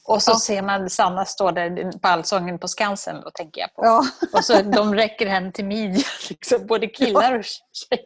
Och 0.08 0.24
så. 0.24 0.32
Ja. 0.32 0.36
ser 0.36 0.62
man 0.62 0.90
Sanna 0.90 1.26
stå 1.26 1.52
där 1.52 2.00
på 2.00 2.08
Allsången 2.08 2.60
på 2.60 2.68
Skansen, 2.68 3.22
då 3.22 3.30
tänker 3.30 3.62
jag 3.62 3.74
på. 3.74 3.86
Ja. 3.86 4.04
Och 4.34 4.46
så 4.46 4.62
de 4.62 4.96
räcker 4.96 5.26
henne 5.26 5.52
till 5.52 5.66
midjan, 5.66 6.04
liksom, 6.30 6.68
både 6.68 6.88
killar 6.88 7.40
och 7.40 7.46
tjejer. 7.46 8.06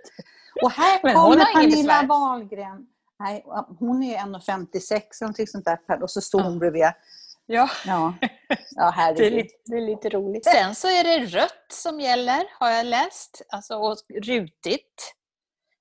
Och 0.61 0.71
här 0.71 0.99
Men 1.03 1.15
kommer 1.15 1.53
Pernilla. 1.53 2.03
Wahlgren. 2.03 2.87
Nej, 3.19 3.45
hon 3.79 4.03
är 4.03 4.17
1,56 4.17 5.01
eller 5.21 5.45
sånt 5.45 5.65
där. 5.65 6.03
Och 6.03 6.11
så 6.11 6.21
står 6.21 6.41
hon 6.41 6.59
bredvid. 6.59 6.81
Ja. 6.81 6.93
Ja, 7.45 7.69
ja 7.85 8.21
Det 8.71 8.81
är, 8.81 8.91
herregud. 8.91 9.33
lite, 9.33 9.53
det 9.65 9.77
är 9.77 9.81
lite 9.81 10.09
roligt. 10.09 10.45
Sen 10.45 10.75
så 10.75 10.87
är 10.87 11.03
det 11.03 11.25
rött 11.25 11.65
som 11.71 11.99
gäller, 11.99 12.43
har 12.59 12.69
jag 12.69 12.85
läst. 12.85 13.41
Alltså 13.49 13.75
och 13.75 13.97
rutigt. 14.23 15.15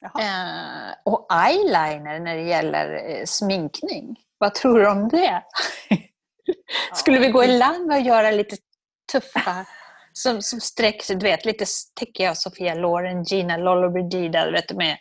Eh, 0.04 0.94
och 1.04 1.26
eyeliner 1.32 2.20
när 2.20 2.36
det 2.36 2.42
gäller 2.42 3.10
eh, 3.10 3.24
sminkning. 3.24 4.16
Vad 4.38 4.54
tror 4.54 4.78
du 4.78 4.88
om 4.88 5.08
det? 5.08 5.42
Skulle 6.94 7.18
vi 7.18 7.28
gå 7.28 7.44
i 7.44 7.58
land 7.58 7.92
och 7.92 8.00
göra 8.00 8.30
lite 8.30 8.56
tuffa 9.12 9.66
som, 10.12 10.42
som 10.42 10.60
sträcker 10.60 11.04
sig, 11.04 11.16
du 11.16 11.26
vet, 11.26 11.44
lite 11.44 11.64
tycker 12.00 12.24
jag 12.24 12.36
Sofia 12.38 12.74
Loren, 12.74 13.22
Gina 13.24 13.56
Lollobrigida, 13.56 14.46
du 14.46 14.52
vet 14.52 14.72
med, 14.72 14.96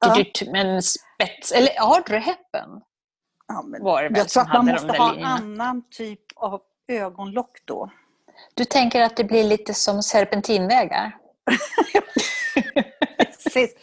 Ja. 0.00 0.24
med 0.52 0.66
en 0.66 0.82
spets. 0.82 1.52
Eller 1.52 1.80
Audrey 1.80 2.20
Hepburn 2.20 2.82
Ja, 3.48 3.62
men 3.62 3.82
var 3.84 4.02
det 4.02 4.08
väl 4.08 4.18
jag 4.18 4.28
tror 4.28 4.42
att 4.42 4.52
man 4.52 4.66
måste 4.66 4.92
ha 4.92 5.12
linjerna. 5.12 5.34
annan 5.34 5.82
typ 5.90 6.20
av 6.36 6.60
ögonlock 6.88 7.58
då. 7.64 7.90
Du 8.54 8.64
tänker 8.64 9.00
att 9.02 9.16
det 9.16 9.24
blir 9.24 9.44
lite 9.44 9.74
som 9.74 10.02
serpentinvägar? 10.02 11.16
Precis. 13.18 13.74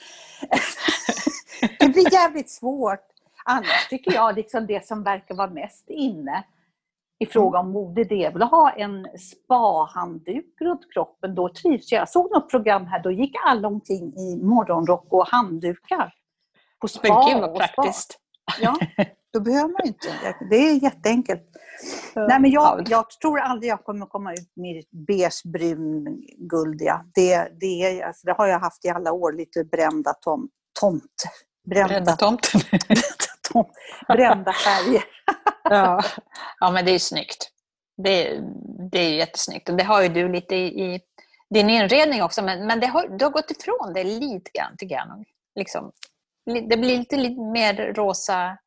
Det 1.80 1.88
blir 1.88 2.14
jävligt 2.14 2.50
svårt. 2.50 3.06
Annars 3.46 3.88
tycker 3.90 4.14
jag 4.14 4.36
liksom 4.36 4.68
det 4.68 4.88
som 4.88 5.04
verkar 5.04 5.36
vara 5.36 5.50
mest 5.50 5.90
inne 5.90 6.44
i 7.20 7.26
fråga 7.26 7.60
om 7.60 7.72
mode, 7.72 8.04
det 8.04 8.26
är 8.26 8.32
väl 8.32 8.42
att 8.42 8.52
ha 8.52 8.72
en 8.72 9.08
spa-handduk 9.20 10.46
runt 10.62 10.94
kroppen. 10.94 11.36
Då 11.36 11.50
trivs 11.50 11.92
jag. 11.92 12.02
Jag 12.02 12.10
såg 12.10 12.32
något 12.32 12.50
program 12.50 12.86
här, 12.86 13.04
då 13.04 13.12
gick 13.12 13.36
alla 13.46 13.68
omkring 13.68 14.14
i 14.18 14.44
morgonrock 14.44 15.06
och 15.10 15.28
handdukar. 15.28 16.14
På 16.82 16.88
spa 16.88 17.08
Men 17.08 17.34
gud 17.34 17.42
vad 17.42 17.56
spa. 17.56 17.68
praktiskt. 17.68 18.20
Ja, 18.62 18.78
då 19.34 19.40
behöver 19.40 19.70
man 19.70 19.88
inte. 19.88 20.36
Det 20.50 20.56
är 20.56 20.84
jätteenkelt. 20.84 21.44
Nej, 22.16 22.40
men 22.40 22.52
jag, 22.52 22.80
Ja, 22.80 22.84
jag 22.90 23.10
tror 23.10 23.40
aldrig 23.40 23.72
jag 23.72 23.84
kommer 23.84 24.06
komma 24.06 24.34
ut 24.34 24.52
med 24.56 24.84
beige, 25.08 25.42
brun, 25.46 26.24
guldiga. 26.38 27.06
Det, 27.16 27.48
det, 27.60 27.66
är, 27.84 28.08
alltså, 28.08 28.28
det 28.28 28.34
har 28.38 28.48
jag 28.48 28.60
haft 28.60 28.86
i 28.86 28.90
alla 28.90 29.12
år, 29.12 29.34
lite 29.34 29.64
brända 29.64 30.14
tom, 30.14 30.50
tomt. 30.80 31.24
Brända, 31.70 31.88
Brända 31.88 32.16
tomten. 32.16 32.62
Brända 34.08 34.54
färger. 34.54 35.04
ja. 35.64 36.04
ja, 36.60 36.72
men 36.72 36.86
det 36.86 36.92
är 36.92 37.00
snyggt. 37.00 37.50
Det, 38.04 38.40
det 38.92 39.00
är 39.00 39.10
jättesnyggt. 39.14 39.70
Och 39.70 39.76
det 39.78 39.84
har 39.84 40.02
ju 40.02 40.08
du 40.10 40.30
lite 40.32 40.56
i, 40.56 40.94
i 40.94 41.00
din 41.50 41.70
inredning 41.70 42.24
också, 42.24 42.42
men, 42.44 42.68
men 42.68 42.80
det 42.80 42.88
har, 42.88 43.08
du 43.08 43.26
har 43.26 43.32
gått 43.32 43.52
ifrån 43.52 43.94
det 43.94 44.04
lite 44.04 44.52
grann, 44.54 44.78
tycker 44.78 44.96
jag. 44.96 45.24
Liksom. 45.56 45.92
Li- 46.46 46.68
Det 46.70 46.78
blir 46.78 46.98
lite, 46.98 47.16
lite 47.16 47.42
mer 47.42 47.94
rosa, 47.94 48.58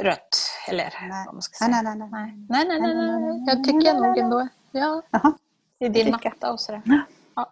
rött, 0.00 0.38
eller 0.68 0.94
Nej. 1.00 1.24
vad 1.26 1.34
man 1.34 1.42
ska 1.42 1.64
säga. 1.64 1.82
Nej, 1.82 1.96
nej, 1.96 1.96
nej. 1.96 2.08
nej. 2.48 2.64
Nej, 2.66 2.80
nej, 2.80 2.94
nej, 2.94 3.20
nej. 3.20 3.44
Jag 3.46 3.64
tycker 3.64 3.86
jag 3.86 4.02
nog 4.02 4.18
ändå. 4.18 4.48
Ja, 4.72 5.02
i 5.78 5.88
din 5.88 6.06
Tycker. 6.06 6.30
matta 6.30 6.52
och 6.52 6.60
sådär. 6.60 6.82
Ja. 6.84 7.04
Ja, 7.34 7.50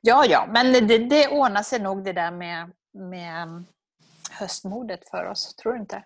ja, 0.00 0.24
ja 0.26 0.46
men 0.52 0.72
det, 0.86 0.98
det 0.98 1.28
ordnar 1.28 1.62
sig 1.62 1.78
nog 1.80 2.04
det 2.04 2.12
där 2.12 2.30
med, 2.30 2.70
med 2.94 3.64
höstmodet 4.38 5.08
för 5.10 5.24
oss. 5.24 5.54
Tror 5.54 5.72
du 5.72 5.78
inte? 5.80 6.04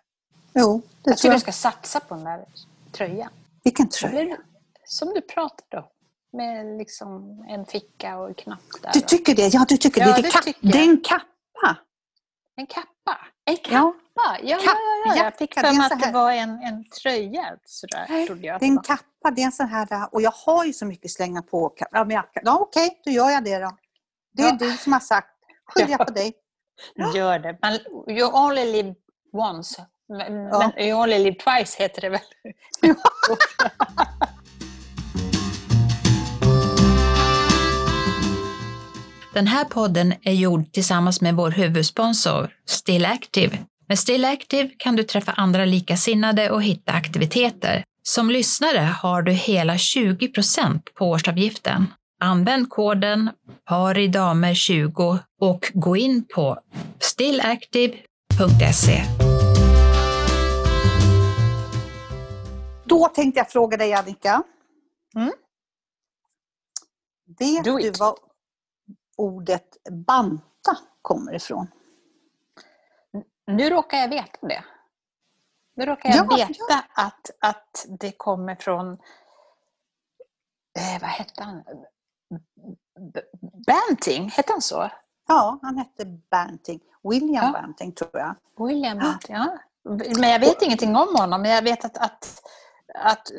Jo, 0.54 0.82
det 0.84 0.90
Jag 1.02 1.04
tror 1.04 1.14
tycker 1.16 1.28
du 1.28 1.34
jag. 1.34 1.40
ska 1.42 1.52
satsa 1.52 2.00
på 2.00 2.14
den 2.14 2.24
där 2.24 2.44
tröjan. 2.92 3.30
Vilken 3.64 3.88
tröja. 3.88 4.36
Som 4.84 5.08
du 5.14 5.20
pratade 5.20 5.82
om. 5.82 5.88
Med 6.32 6.78
liksom 6.78 7.40
en 7.48 7.66
ficka 7.66 8.18
och 8.18 8.28
en 8.28 8.34
knapp 8.34 8.60
där. 8.82 8.90
Du 8.92 9.00
tycker 9.00 9.34
det? 9.34 9.48
Ja, 9.54 9.64
du 9.68 9.76
tycker 9.76 10.00
Ja, 10.00 10.06
det. 10.06 10.12
Det, 10.12 10.22
det 10.22 10.30
tycker 10.42 10.58
jag. 10.62 10.72
det 10.72 10.78
är 10.78 10.82
en 10.90 11.00
kappa. 11.00 11.76
En 12.56 12.66
kappa. 12.66 13.18
En 13.44 13.56
kappa? 13.56 13.70
Ja, 13.74 13.94
Ja, 14.14 14.38
ja, 14.42 14.58
ja, 14.64 14.74
ja, 15.06 15.24
Jag 15.24 15.36
fick 15.38 15.54
för 15.54 15.62
mig 15.76 15.88
att 15.92 16.02
det 16.02 16.10
var 16.12 16.32
en, 16.32 16.50
en 16.62 16.84
tröja. 17.02 17.56
Sådär, 17.64 18.26
trodde 18.26 18.46
jag 18.46 18.60
det 18.60 18.66
är 18.66 18.68
en 18.68 18.82
kappa. 18.82 19.30
Det 19.36 19.42
är 19.42 19.46
en 19.46 19.52
sån 19.52 19.66
här... 19.68 20.08
Och 20.14 20.22
jag 20.22 20.30
har 20.46 20.64
ju 20.64 20.72
så 20.72 20.86
mycket 20.86 21.10
slänga 21.10 21.42
på. 21.42 21.74
Ja, 21.90 22.04
men 22.04 22.10
jag, 22.10 22.24
ja 22.32 22.58
okej, 22.60 23.00
då 23.04 23.10
gör 23.10 23.30
jag 23.30 23.44
det 23.44 23.58
då. 23.58 23.76
Det 24.32 24.42
är 24.42 24.46
Ja. 24.46 24.56
du 24.60 24.76
som 24.76 24.92
har 24.92 25.00
sagt. 25.00 25.28
Skyller 25.66 25.90
jag 25.90 26.00
Ja. 26.00 26.04
på 26.04 26.12
dig. 26.12 26.32
Gör 27.14 27.38
det. 27.38 27.58
Man, 27.62 27.72
you 28.16 28.32
only 28.32 28.72
live 28.72 28.94
once. 29.32 29.86
Men, 30.08 30.32
Ja. 30.34 30.72
men 30.76 30.86
you 30.86 31.02
only 31.02 31.18
live 31.18 31.36
twice 31.36 31.82
heter 31.82 32.00
det 32.00 32.08
väl? 32.08 32.20
Den 39.34 39.46
här 39.46 39.64
podden 39.64 40.14
är 40.22 40.32
gjord 40.32 40.72
tillsammans 40.72 41.20
med 41.20 41.34
vår 41.34 41.50
huvudsponsor 41.50 42.50
Still 42.68 43.04
Active. 43.04 43.58
Med 43.88 43.98
Still 43.98 44.24
Active 44.24 44.68
kan 44.76 44.96
du 44.96 45.02
träffa 45.02 45.32
andra 45.32 45.64
likasinnade 45.64 46.50
och 46.50 46.62
hitta 46.62 46.92
aktiviteter. 46.92 47.84
Som 48.02 48.30
lyssnare 48.30 48.78
har 49.02 49.22
du 49.22 49.32
hela 49.32 49.74
20% 49.74 50.80
på 50.94 51.10
årsavgiften. 51.10 51.86
Använd 52.22 52.70
koden 52.70 53.30
PARIDAMER20 53.70 55.18
och 55.40 55.70
gå 55.74 55.96
in 55.96 56.24
på 56.34 56.58
stillactive.se. 56.98 59.02
Då 62.84 63.08
tänkte 63.08 63.40
jag 63.40 63.50
fråga 63.50 63.76
dig 63.76 63.92
Annika. 63.92 64.42
Mm. 65.16 65.32
Vet 67.38 67.64
du 67.64 67.92
var 67.98 68.16
ordet 69.16 69.76
banta 69.90 70.76
kommer 71.02 71.34
ifrån? 71.34 71.66
Nu 73.46 73.70
råkar 73.70 73.98
jag 73.98 74.08
veta 74.08 74.46
det. 74.46 74.64
Nu 75.76 75.86
råkar 75.86 76.08
jag 76.08 76.26
Ja, 76.30 76.36
veta 76.36 76.84
att, 76.94 77.30
att 77.40 77.86
det 78.00 78.12
kommer 78.12 78.54
från... 78.54 78.92
Eh, 80.78 81.00
vad 81.00 81.10
hette 81.10 81.42
han? 81.42 81.64
Banting, 83.66 84.28
hette 84.28 84.52
han 84.52 84.62
så? 84.62 84.90
Ja, 85.28 85.58
han 85.62 85.76
hette 85.76 86.04
Banting. 86.30 86.80
William 87.02 87.44
Ja. 87.44 87.52
Banting 87.52 87.92
tror 87.92 88.10
jag. 88.12 88.36
William. 88.66 88.98
Banting, 88.98 89.36
ja. 89.36 89.58
Men 90.18 90.30
jag 90.30 90.40
vet 90.40 90.62
ingenting 90.62 90.96
om 90.96 91.16
honom, 91.16 91.42
men 91.42 91.50
jag 91.50 91.62
vet 91.62 91.84
att, 91.84 91.98
att, 91.98 92.42
att 92.94 93.30
eh, 93.30 93.36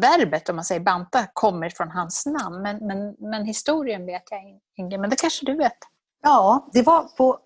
verbet, 0.00 0.48
om 0.48 0.56
man 0.56 0.64
säger 0.64 0.80
banta, 0.80 1.26
kommer 1.32 1.70
från 1.70 1.90
hans 1.90 2.26
namn. 2.26 2.62
Men, 2.62 2.86
men, 2.86 3.16
men 3.18 3.44
historien 3.44 4.06
vet 4.06 4.22
jag 4.30 4.60
inte. 4.76 4.98
Men 4.98 5.10
det 5.10 5.16
kanske 5.16 5.46
du 5.46 5.54
vet? 5.54 5.78
Ja, 6.22 6.68
det 6.72 6.82
var 6.82 7.02
på 7.02 7.40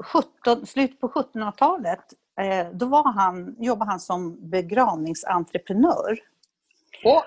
17, 0.44 0.66
slutet 0.66 1.00
på 1.00 1.08
1700-talet. 1.08 2.04
Eh, 2.40 2.66
då 2.72 2.86
var 2.86 3.12
han, 3.12 3.56
jobbade 3.58 3.90
han 3.90 4.00
som 4.00 4.50
begravningsentreprenör. 4.50 6.18
Åh, 7.04 7.22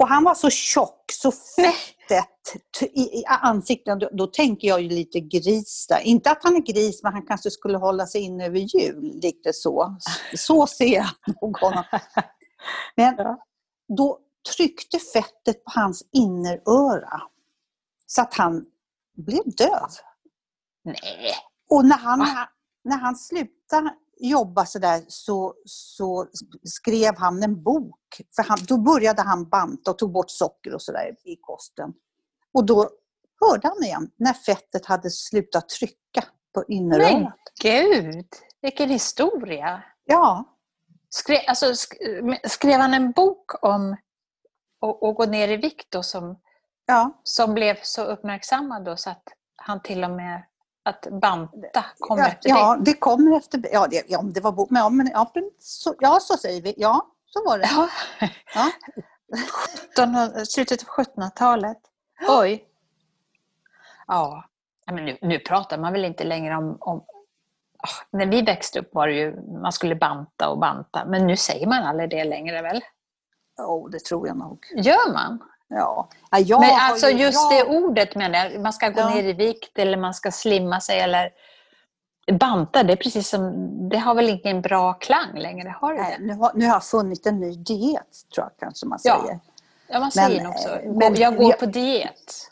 Och 0.00 0.08
han 0.08 0.24
var 0.24 0.34
så 0.34 0.50
tjock, 0.50 1.04
så 1.12 1.32
fettet 1.32 2.82
i, 2.82 3.00
i 3.00 3.24
ansiktet. 3.26 4.00
Då, 4.00 4.08
då 4.12 4.26
tänker 4.26 4.68
jag 4.68 4.82
ju 4.82 4.88
lite 4.88 5.20
gris 5.20 5.86
där. 5.88 6.00
Inte 6.00 6.30
att 6.30 6.44
han 6.44 6.56
är 6.56 6.60
gris, 6.60 7.02
men 7.02 7.12
han 7.12 7.26
kanske 7.26 7.50
skulle 7.50 7.78
hålla 7.78 8.06
sig 8.06 8.20
in 8.20 8.40
över 8.40 8.58
jul. 8.58 9.20
Lite 9.22 9.52
så. 9.52 9.96
Så 10.36 10.66
ser 10.66 10.94
jag 10.94 11.06
nog 11.42 11.58
honom. 11.58 11.84
Men 12.96 13.16
då 13.96 14.18
tryckte 14.56 14.98
fettet 14.98 15.64
på 15.64 15.70
hans 15.80 16.08
inneröra. 16.12 17.22
Så 18.06 18.22
att 18.22 18.34
han 18.34 18.64
blev 19.16 19.42
döv. 19.56 19.88
nej. 20.84 21.34
Och 21.70 21.84
när 21.84 21.98
han, 21.98 22.18
när 22.84 22.96
han 22.96 23.16
slutade 23.16 23.94
jobba 24.20 24.66
sådär 24.66 25.02
så, 25.08 25.54
så 25.64 26.26
skrev 26.64 27.16
han 27.18 27.42
en 27.42 27.62
bok. 27.62 28.00
För 28.36 28.42
han, 28.42 28.58
då 28.68 28.78
började 28.78 29.22
han 29.22 29.48
banta 29.48 29.90
och 29.90 29.98
tog 29.98 30.12
bort 30.12 30.30
socker 30.30 30.74
och 30.74 30.82
sådär 30.82 31.16
i 31.24 31.36
kosten. 31.40 31.92
Och 32.54 32.66
då 32.66 32.90
hörde 33.40 33.68
han 33.68 33.82
igen 33.84 34.10
när 34.16 34.32
fettet 34.32 34.86
hade 34.86 35.10
slutat 35.10 35.68
trycka 35.68 36.24
på 36.54 36.64
Men 36.68 36.76
innerörat. 36.76 37.34
gud, 37.62 38.26
vilken 38.62 38.88
historia! 38.90 39.82
Ja, 40.04 40.56
Skrev, 41.12 41.38
alltså, 41.48 41.66
sk- 41.66 42.38
skrev 42.48 42.80
han 42.80 42.94
en 42.94 43.12
bok 43.12 43.64
om 43.64 43.96
att 44.80 45.16
gå 45.16 45.24
ner 45.26 45.48
i 45.48 45.56
vikt 45.56 45.86
då, 45.92 46.02
som, 46.02 46.38
Ja, 46.86 47.20
som 47.24 47.54
blev 47.54 47.76
så 47.82 48.04
uppmärksammad 48.04 48.84
då, 48.84 48.96
så 48.96 49.10
att 49.10 49.22
han 49.56 49.82
till 49.82 50.04
och 50.04 50.10
med 50.10 50.42
att 50.82 51.06
banta 51.20 51.84
kom 51.98 52.18
ja, 52.18 52.28
efter 52.28 52.48
ja 52.48 52.76
det? 52.76 52.84
det 52.84 52.94
kommer 52.94 53.36
efter... 53.36 53.68
Ja, 53.72 53.86
det, 53.90 54.04
ja 54.08 54.22
det 54.22 54.40
var. 54.40 54.66
Men, 54.70 54.82
ja, 54.82 54.88
men, 54.88 55.10
ja, 55.12 55.32
så, 55.58 55.94
ja, 55.98 56.18
så 56.20 56.36
säger 56.36 56.62
vi. 56.62 56.74
Ja, 56.76 57.06
så 57.26 57.44
var 57.44 57.58
det. 57.58 57.68
Ja. 57.72 57.88
Ja. 58.54 58.70
1700 59.94 60.44
slutet 60.44 60.82
av 60.82 61.04
1700-talet. 61.04 61.78
Oj. 62.28 62.64
Ja, 64.06 64.44
men 64.86 65.04
nu, 65.04 65.18
nu 65.20 65.38
pratar 65.38 65.78
man 65.78 65.92
väl 65.92 66.04
inte 66.04 66.24
längre 66.24 66.56
om, 66.56 66.76
om 66.80 67.04
Ah, 67.82 68.04
när 68.10 68.26
vi 68.26 68.42
växte 68.42 68.80
upp 68.80 68.94
var 68.94 69.08
det 69.08 69.14
ju, 69.14 69.40
man 69.62 69.72
skulle 69.72 69.94
banta 69.94 70.48
och 70.48 70.58
banta, 70.58 71.04
men 71.04 71.26
nu 71.26 71.36
säger 71.36 71.66
man 71.66 71.82
aldrig 71.82 72.10
det 72.10 72.24
längre 72.24 72.62
väl? 72.62 72.80
Oh, 73.58 73.90
det 73.90 74.04
tror 74.04 74.28
jag 74.28 74.36
nog. 74.36 74.66
Gör 74.76 75.12
man? 75.12 75.38
Ja. 75.74 76.08
Ja, 76.38 76.60
men 76.60 76.70
alltså 76.80 77.08
ju- 77.10 77.18
just 77.18 77.52
jag- 77.52 77.66
det 77.68 77.76
ordet 77.78 78.14
menar 78.16 78.38
jag, 78.38 78.60
man 78.62 78.72
ska 78.72 78.88
gå 78.88 79.00
Ja. 79.00 79.14
ner 79.14 79.24
i 79.24 79.32
vikt 79.32 79.78
eller 79.78 79.96
man 79.98 80.14
ska 80.14 80.30
slimma 80.30 80.80
sig 80.80 81.00
eller 81.00 81.30
banta, 82.32 82.82
det 82.82 82.92
är 82.92 82.96
precis 82.96 83.28
som, 83.28 83.52
det 83.88 83.98
har 83.98 84.14
väl 84.14 84.28
ingen 84.28 84.62
bra 84.62 84.92
klang 84.92 85.38
längre, 85.38 85.74
har 85.80 85.94
det 85.94 86.00
Nej, 86.02 86.16
nu, 86.20 86.34
har, 86.34 86.52
nu 86.54 86.66
har 86.66 86.72
jag 86.72 86.84
funnit 86.84 87.26
en 87.26 87.40
ny 87.40 87.56
diet, 87.56 88.06
tror 88.34 88.46
jag 88.46 88.52
kanske 88.58 88.86
man 88.86 88.98
Ja. 89.02 89.20
säger. 89.22 89.40
Ja, 89.88 90.00
man 90.00 90.10
säger 90.10 90.36
Men, 90.42 90.44
nog 90.44 90.58
så. 90.58 90.68
eh, 90.74 90.92
men 90.92 91.14
jag 91.14 91.36
går 91.36 91.50
jag- 91.50 91.58
på 91.58 91.66
diet. 91.66 92.46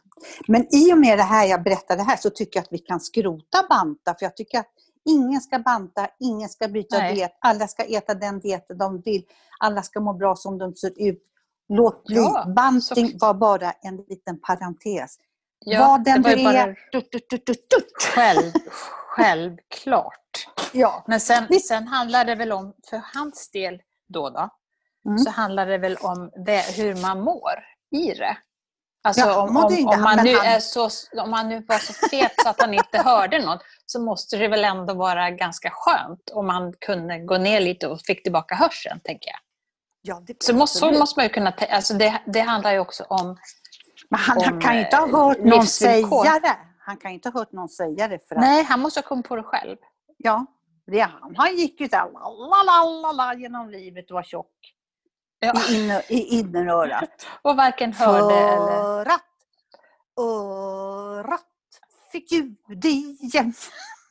Men 0.48 0.74
i 0.74 0.92
och 0.92 0.98
med 0.98 1.18
det 1.18 1.22
här 1.24 1.46
jag 1.46 1.62
berättade 1.62 2.02
här 2.02 2.16
så 2.16 2.31
tycker 2.31 2.59
jag 2.59 2.64
att 2.64 2.72
vi 2.72 2.78
kan 2.78 3.00
skrota 3.00 3.59
banta. 3.70 4.14
För 4.18 4.26
jag 4.26 4.37
tycker 4.37 4.59
att 4.59 4.68
ingen 5.04 5.40
ska 5.40 5.59
banta, 5.59 6.09
ingen 6.20 6.48
ska 6.48 6.68
byta 6.68 6.98
Nej. 6.98 7.14
diet. 7.14 7.37
Alla 7.40 7.68
ska 7.68 7.83
äta 7.85 8.14
den 8.14 8.40
dieten 8.40 8.78
de 8.78 9.00
vill. 9.00 9.22
Alla 9.61 9.83
ska 9.83 10.00
må 10.00 10.12
bra 10.12 10.37
som 10.37 10.59
de 10.59 10.74
ser 10.74 10.92
ut. 10.96 11.22
Låt 11.68 12.04
bli. 12.04 12.16
Ja, 12.16 12.44
Banting 12.57 13.11
så- 13.11 13.18
var 13.26 13.35
bara 13.35 13.72
en 13.72 13.96
liten 13.96 14.40
parentes. 14.40 15.16
Ja, 15.64 15.87
Vad 15.88 16.04
den 16.04 16.22
det 16.22 16.28
var 16.31 16.37
du 16.37 16.44
bara 16.44 16.54
är. 16.59 16.78
Tut. 16.92 17.92
själv, 18.14 18.52
självklart. 19.09 20.46
Ja. 20.72 21.04
Men 21.07 21.20
sen, 21.20 21.61
sen 21.61 21.88
handlar 21.88 22.24
det 22.24 22.35
väl 22.35 22.52
om, 22.52 22.74
för 22.90 23.02
hans 23.14 23.50
del 23.50 23.81
då, 24.09 24.31
då 24.31 24.48
Mm. 25.07 25.18
så 25.18 25.31
handlar 25.31 25.66
det 25.66 25.78
väl 25.78 25.96
om 25.96 26.31
det, 26.46 26.76
hur 26.76 26.94
man 27.02 27.20
mår 27.20 27.52
i 27.96 28.14
det. 28.14 28.37
Alltså 29.04 29.20
Ja, 29.26 29.42
om, 29.42 29.57
om, 29.57 29.64
om, 29.88 30.02
man 30.02 30.16
nu 30.24 30.35
han- 30.37 30.46
är 30.46 30.61
så, 30.61 30.88
om 31.22 31.31
man 31.31 31.48
nu 31.48 31.64
var 31.68 31.78
så 31.78 31.92
fet 32.09 32.33
så 32.42 32.48
att 32.48 32.61
han 32.61 32.74
inte 32.74 32.98
hörde 33.02 33.44
något 33.46 33.62
så 33.87 34.00
måste 34.00 34.37
det 34.37 34.48
väl 34.48 34.64
ändå 34.64 34.94
vara 34.94 35.31
ganska 35.31 35.70
skönt 35.72 36.31
om 36.33 36.46
man 36.46 36.72
kunde 36.81 37.18
gå 37.18 37.38
ner 37.38 37.61
lite 37.61 37.87
och 37.88 38.00
fick 38.00 38.22
tillbaka 38.22 38.54
hörseln, 38.54 39.00
tänker 39.04 39.31
jag. 39.31 39.38
Ja, 40.02 40.22
det 40.26 40.42
Så 40.42 40.54
måste, 40.54 40.78
så 40.78 40.92
måste 40.92 41.18
man 41.18 41.26
ju 41.26 41.30
kunna... 41.30 41.52
Alltså 41.70 41.94
det, 41.94 42.22
det 42.26 42.40
handlar 42.40 42.72
ju 42.72 42.78
också 42.78 43.04
om... 43.04 43.37
Men 44.11 44.20
han, 44.20 44.40
han 44.44 44.54
om, 44.54 44.61
kan 44.61 44.74
ju 44.74 44.80
inte 44.84 44.96
ha 44.96 45.08
eh, 45.08 45.16
hört 45.16 45.38
någon 45.38 45.61
livsvillkor. 45.61 46.24
säga 46.24 46.40
det. 46.40 46.56
Han 46.78 46.96
kan 46.96 47.11
ju 47.11 47.14
inte 47.14 47.28
ha 47.28 47.40
hört 47.40 47.52
någon 47.52 47.68
säga 47.68 48.08
det. 48.08 48.28
För 48.28 48.34
att, 48.34 48.40
Nej, 48.40 48.64
han 48.64 48.80
måste 48.80 49.00
ha 49.00 49.06
kommit 49.08 49.28
på 49.28 49.37
det 49.37 49.42
själv. 49.42 49.76
Ja, 50.16 50.46
det 50.87 51.00
är 51.00 51.06
han. 51.06 51.37
Han 51.37 51.56
gick 51.56 51.80
ju 51.80 51.88
så 51.88 51.96
här 51.96 53.12
la, 53.12 53.34
genom 53.34 53.70
livet 53.70 54.11
och 54.11 54.14
var 54.14 54.22
tjock 54.22 54.74
Ja. 55.40 55.52
i, 55.70 55.76
inner, 55.76 56.12
i 56.12 56.38
innerörat. 56.38 57.26
Och 57.42 57.56
varken 57.56 57.92
hörde 57.92 58.34
eller... 58.34 59.04
För 59.04 59.11
att 59.11 59.22
örat 60.20 61.44
fick 62.12 62.32
ljud 62.32 62.84
igen. 62.84 63.52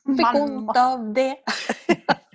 Fick 0.06 0.34
ont 0.34 0.76
av 0.76 1.12
det. 1.12 1.36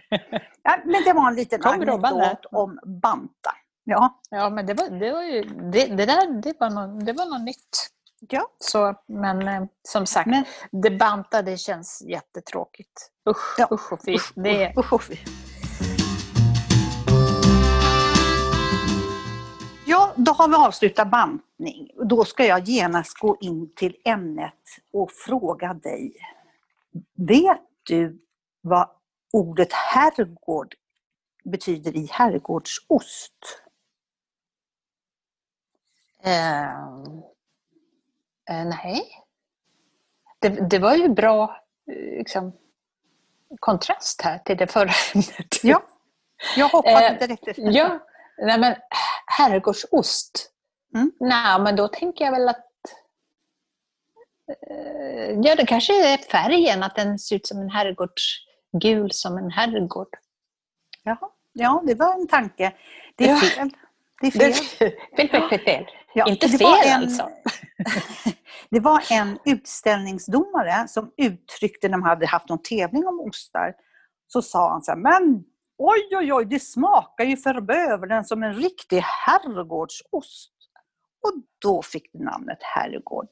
ja, 0.63 0.77
men 0.85 1.03
det 1.03 1.13
var 1.13 1.27
en 1.27 1.35
liten 1.35 1.59
Kom 1.59 1.71
anekdot 1.71 2.45
om 2.51 2.79
banta. 2.85 3.51
Ja, 3.83 4.21
Ja, 4.29 4.49
men 4.49 4.65
det 4.65 4.73
var, 4.73 4.89
det 4.89 5.11
var 5.11 5.23
ju... 5.23 5.41
Det, 5.43 5.85
det 5.85 6.05
där 6.05 6.41
det 6.41 6.53
var, 6.59 6.69
något, 6.69 7.05
det 7.05 7.13
var 7.13 7.25
något 7.25 7.41
nytt. 7.41 7.89
ja. 8.29 8.47
Så, 8.59 8.95
men 9.07 9.47
eh, 9.47 9.63
som 9.87 10.05
sagt, 10.05 10.27
Men, 10.29 10.45
det 10.71 10.91
bantade 10.91 11.57
känns 11.57 12.01
jättetråkigt. 12.01 13.11
Usch, 13.29 13.55
Ja, 13.57 13.67
usch 13.71 13.93
och 13.93 13.99
fy. 14.05 14.15
usch, 14.15 14.31
Det, 14.35 14.73
usch, 14.77 14.93
usch, 14.93 15.11
usch. 15.11 15.23
Ja, 19.85 20.13
då 20.15 20.31
har 20.31 20.47
vi 20.47 20.55
avslutat 20.55 21.11
bantning. 21.11 21.89
Då 22.09 22.25
ska 22.25 22.45
jag 22.45 22.59
genast 22.67 23.17
gå 23.19 23.37
in 23.41 23.73
till 23.75 23.95
ämnet 24.05 24.53
och 24.93 25.11
fråga 25.11 25.73
dig. 25.73 26.13
Vet 27.17 27.61
du 27.83 28.21
vad 28.61 28.89
ordet 29.33 29.73
herrgård 29.73 30.75
betyder 31.43 31.95
i 31.95 32.07
herrgårdsost? 32.11 33.63
eh, 36.23 36.63
eh, 38.49 38.65
nej. 38.65 39.01
Det, 40.39 40.49
det 40.69 40.79
var 40.79 40.95
ju 40.95 41.09
bra 41.09 41.63
eh, 41.91 42.17
liksom, 42.17 42.57
kontrast 43.59 44.21
här 44.21 44.39
till 44.39 44.57
det 44.57 44.67
förra 44.67 44.91
ämnet. 45.15 45.63
Ja, 45.63 45.83
jag 46.57 46.69
hoppade 46.69 47.07
Eh, 47.07 47.19
direkt 47.19 47.47
efter. 47.47 47.71
Ja, 47.71 47.99
nej 48.37 48.59
men 48.59 48.75
herrgårdsost. 49.37 50.51
Mm. 50.95 51.11
Nej, 51.19 51.61
men 51.61 51.75
då 51.75 51.87
tänker 51.87 52.25
jag 52.25 52.31
väl 52.31 52.49
att 52.49 52.65
eh, 54.69 55.39
Ja, 55.43 55.55
det 55.55 55.65
kanske 55.65 56.13
är 56.13 56.17
färgen, 56.17 56.83
att 56.83 56.95
den 56.95 57.19
ser 57.19 57.35
ut 57.35 57.47
som 57.47 57.61
en 57.61 57.69
herrgårds... 57.69 58.37
Gul 58.81 59.11
som 59.11 59.37
en 59.37 59.51
herrgård. 59.51 60.07
Jaha. 61.03 61.29
Ja, 61.53 61.83
det 61.85 61.95
var 61.95 62.13
en 62.13 62.27
tanke. 62.27 62.73
Det 63.15 63.29
är 63.29 63.35
fel. 63.37 63.69
Det 64.21 64.27
är 64.27 64.31
Fel, 64.31 64.53
fel. 64.53 65.29
fel, 65.29 65.49
fel, 65.49 65.59
fel. 65.59 65.85
Ja, 66.13 66.25
Inte 66.29 66.49
fel 66.49 66.67
en- 66.85 67.01
alltså. 67.01 67.29
Det 68.69 68.79
var 68.79 69.03
en 69.11 69.39
utställningsdomare 69.45 70.87
som 70.87 71.11
uttryckte, 71.17 71.87
när 71.89 71.97
de 71.97 72.03
hade 72.03 72.27
haft 72.27 72.49
någon 72.49 72.61
tävling 72.63 73.07
om 73.07 73.19
ostar, 73.19 73.73
så 74.27 74.41
sa 74.41 74.69
han 74.71 74.81
så 74.83 74.91
här, 74.91 74.97
men 74.97 75.43
oj 75.77 76.09
oj 76.17 76.33
oj, 76.33 76.45
det 76.45 76.59
smakar 76.59 77.23
ju 77.25 77.37
för 77.37 77.61
bövelen 77.61 78.25
som 78.25 78.43
en 78.43 78.53
riktig 78.53 78.99
herrgårdsost. 78.99 80.51
Och 81.23 81.33
då 81.61 81.81
fick 81.81 82.13
det 82.13 82.23
namnet 82.23 82.57
herrgård. 82.61 83.29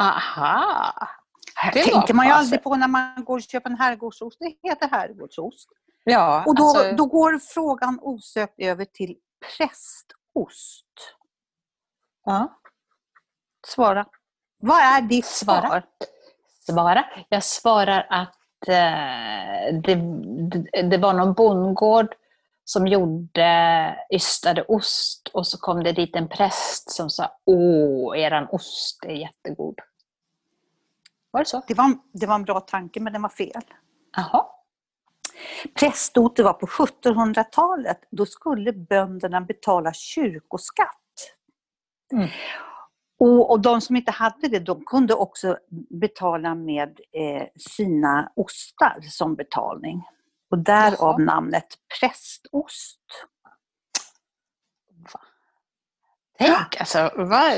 Aha! 0.00 1.08
Här 1.54 1.72
Det 1.72 1.82
tänker 1.84 2.14
man 2.14 2.26
ju 2.26 2.32
aldrig 2.32 2.62
på 2.62 2.76
när 2.76 2.88
man 2.88 3.24
går 3.24 3.34
och 3.36 3.42
köper 3.42 3.70
en 3.70 3.76
herrgårdsost. 3.76 4.38
Det 4.40 4.68
heter 4.68 4.88
herrgårdsost. 4.88 5.68
Ja, 6.04 6.44
Och 6.46 6.54
då, 6.54 6.64
alltså, 6.64 6.92
då 6.96 7.06
går 7.06 7.38
frågan 7.38 7.98
osökt 8.02 8.54
över 8.58 8.84
till 8.84 9.16
prästost. 9.56 10.86
ja. 12.24 12.60
Svara. 13.66 14.06
Vad 14.62 14.78
är 14.82 15.02
ditt 15.02 15.26
Svara. 15.26 15.68
svar? 15.68 15.82
svara. 16.60 17.04
Jag 17.28 17.44
svarar 17.44 18.06
att 18.10 18.68
eh, 18.68 19.80
det, 19.82 19.94
det, 20.50 20.82
det 20.82 20.98
var 20.98 21.12
någon 21.12 21.32
bondgård 21.34 22.14
som 22.64 22.86
gjorde 22.86 23.96
ystade 24.14 24.62
ost 24.62 25.30
och 25.34 25.46
så 25.46 25.58
kom 25.58 25.84
det 25.84 25.92
dit 25.92 26.16
en 26.16 26.28
präst 26.28 26.90
som 26.90 27.10
sa 27.10 27.32
Åh, 27.46 28.18
eran 28.18 28.48
ost 28.52 29.04
är 29.04 29.14
jättegod. 29.14 29.74
Var 31.30 31.40
det 31.40 31.46
så? 31.46 31.62
Det 31.68 31.74
var, 31.74 31.98
det 32.12 32.26
var 32.26 32.34
en 32.34 32.44
bra 32.44 32.60
tanke, 32.60 33.00
men 33.00 33.12
den 33.12 33.22
var 33.22 33.28
fel. 33.28 33.62
Jaha. 34.16 34.46
Prästort 35.74 36.36
det 36.36 36.42
var 36.42 36.52
på 36.52 36.66
1700-talet. 36.66 37.98
Då 38.10 38.26
skulle 38.26 38.72
bönderna 38.72 39.40
betala 39.40 39.92
kyrkoskatt. 39.92 40.96
Mm. 42.12 42.28
Och, 43.18 43.50
och 43.50 43.60
de 43.60 43.80
som 43.80 43.96
inte 43.96 44.10
hade 44.10 44.48
det, 44.48 44.58
de 44.58 44.84
kunde 44.84 45.14
också 45.14 45.58
betala 46.00 46.54
med 46.54 47.00
eh, 47.12 47.46
sina 47.56 48.32
ostar 48.36 49.00
som 49.02 49.34
betalning. 49.34 50.02
Och 50.50 50.58
därav 50.58 50.96
Jaha. 50.98 51.18
namnet 51.18 51.66
prästost. 52.00 53.00
Tänk 56.38 56.80
alltså, 56.80 57.10
vad, 57.16 57.52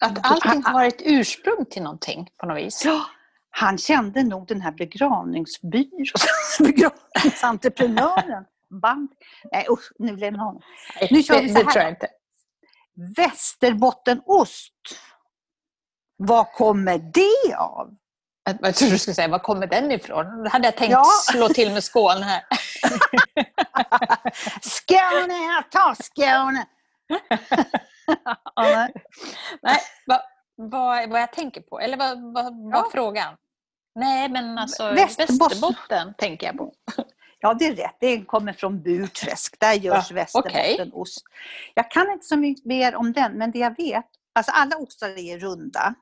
att 0.00 0.18
allting 0.30 0.62
har 0.64 0.84
ett 0.84 1.02
ursprung 1.04 1.64
till 1.70 1.82
någonting 1.82 2.28
på 2.40 2.46
något 2.46 2.58
vis. 2.58 2.84
Ja, 2.84 3.06
han 3.50 3.78
kände 3.78 4.22
nog 4.22 4.46
den 4.48 4.60
här 4.60 4.72
begravningsbyrån, 4.72 6.06
begravningsentreprenören. 6.58 8.44
Band. 8.82 9.08
Nej 9.52 9.66
usch, 9.70 9.92
nu 9.98 10.16
lämnar 10.16 10.44
honom. 10.44 10.62
Nu 11.10 11.22
kör 11.22 11.42
vi 11.42 11.48
det, 11.48 11.48
så 11.48 11.54
det 11.58 11.64
här 11.64 11.72
tror 11.72 11.80
då. 11.80 11.80
jag 11.80 11.88
inte. 11.90 12.08
Västerbottenost. 13.16 14.72
Vad 16.16 16.52
kommer 16.52 16.98
det 16.98 17.54
av? 17.56 17.90
Jag, 18.44 18.56
jag 18.60 18.74
trodde 18.74 18.92
du 18.94 18.98
skulle 18.98 19.14
säga, 19.14 19.28
var 19.28 19.38
kommer 19.38 19.66
den 19.66 19.92
ifrån? 19.92 20.42
Då 20.44 20.50
hade 20.50 20.64
jag 20.66 20.76
tänkt 20.76 20.92
Ja. 20.92 21.04
slå 21.32 21.48
till 21.48 21.72
med 21.72 21.84
Skåne 21.84 22.24
här. 22.24 22.42
Skåne, 24.60 25.62
ta 25.70 25.94
Skåne! 26.02 26.66
ja, 28.24 28.42
nej. 28.56 28.92
Nej, 29.62 29.78
vad, 30.06 30.20
vad, 30.56 31.10
vad 31.10 31.20
jag 31.20 31.32
tänker 31.32 31.60
på, 31.60 31.80
eller 31.80 31.96
vad, 31.96 32.20
vad, 32.34 32.44
vad 32.44 32.74
Ja. 32.74 32.88
frågan? 32.92 33.36
Nej, 33.94 34.28
men 34.28 34.58
alltså 34.58 34.92
Västerbotten. 34.92 35.38
Västerbotten 35.38 36.14
tänker 36.18 36.46
jag 36.46 36.56
på. 36.58 36.72
Ja, 37.38 37.54
det 37.54 37.66
är 37.66 37.74
rätt. 37.76 37.96
Det 38.00 38.24
kommer 38.24 38.52
från 38.52 38.82
Burträsk. 38.82 39.60
Där 39.60 39.72
görs 39.72 40.10
Ja, 40.10 40.14
västerbottenost. 40.14 41.24
Jag 41.74 41.90
kan 41.90 42.10
inte 42.10 42.26
så 42.26 42.36
mycket 42.36 42.64
mer 42.64 42.94
om 42.94 43.12
den, 43.12 43.32
men 43.32 43.50
det 43.50 43.58
jag 43.58 43.76
vet, 43.76 44.04
alltså 44.34 44.52
alla 44.52 44.76
ostar 44.76 45.08
är 45.08 45.38
runda. 45.38 45.94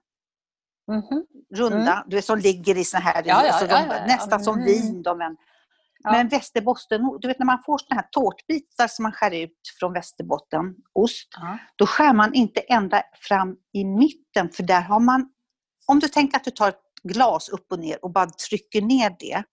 Mhm. 0.89 1.27
Runda, 1.55 2.05
du 2.07 2.17
vet 2.17 2.25
som 2.25 2.39
ligger 2.39 2.79
i 2.79 2.85
såna 2.85 3.01
här, 3.01 3.23
Ja, 3.27 3.45
ja, 3.47 3.67
ja, 3.69 3.87
de, 3.89 4.07
nästan 4.13 4.45
som 4.45 4.55
Mm. 4.55 4.67
vin. 4.67 5.03
De, 5.03 5.19
men 5.19 5.37
Ja. 6.05 6.13
men 6.13 6.29
västerbottenost, 6.29 7.23
du 7.23 7.29
vet 7.29 7.39
när 7.39 7.47
man 7.47 7.63
får 7.67 7.79
såna 7.79 8.01
här 8.01 8.09
tårtbitar 8.11 8.89
som 8.89 9.03
man 9.03 9.13
skär 9.13 9.31
ut 9.31 9.59
från 9.81 9.93
västerbottenost, 9.93 11.29
Ja. 11.37 11.59
då 11.77 11.87
skär 11.87 12.13
man 12.13 12.35
inte 12.35 12.61
ända 12.61 13.03
fram 13.29 13.57
i 13.73 13.85
mitten 13.85 14.51
för 14.51 14.63
där 14.63 14.81
har 14.81 15.01
man, 15.01 15.29
om 15.87 15.99
du 16.01 16.09
tänker 16.09 16.37
att 16.37 16.45
du 16.45 16.51
tar 16.51 16.69
ett 16.69 16.81
glas 17.03 17.49
upp 17.49 17.73
och 17.73 17.79
ner 17.79 18.05
och 18.05 18.13
bara 18.13 18.27
trycker 18.27 18.83
ner 18.83 19.17
det 19.19 19.45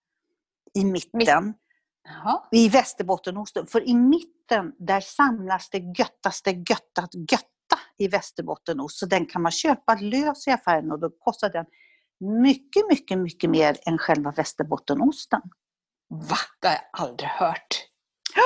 i 0.74 0.84
mitten, 0.84 1.54
Jaha. 2.04 2.42
i 2.50 2.68
västerbottenosten, 2.68 3.66
för 3.66 3.88
i 3.88 3.94
mitten 3.94 4.72
där 4.78 5.00
samlas 5.00 5.70
det 5.70 5.78
göttaste 5.98 6.50
göttat 6.50 7.14
götta 7.14 7.78
i 7.98 8.08
västerbottenost, 8.08 8.98
så 8.98 9.06
den 9.06 9.26
kan 9.26 9.42
man 9.42 9.52
köpa 9.52 9.94
lös 9.94 10.46
i 10.46 10.50
affären 10.50 10.92
och 10.92 11.00
då 11.00 11.10
kostar 11.10 11.50
den 11.50 11.66
mycket, 12.42 12.82
mycket, 12.88 13.18
mycket 13.18 13.50
mer 13.50 13.76
än 13.86 13.98
själva 13.98 14.30
västerbottenosten. 14.30 15.40
Va? 16.12 16.36
Det 16.60 16.68
har 16.68 16.74
jag 16.74 16.82
aldrig 16.92 17.30
hört. 17.30 17.86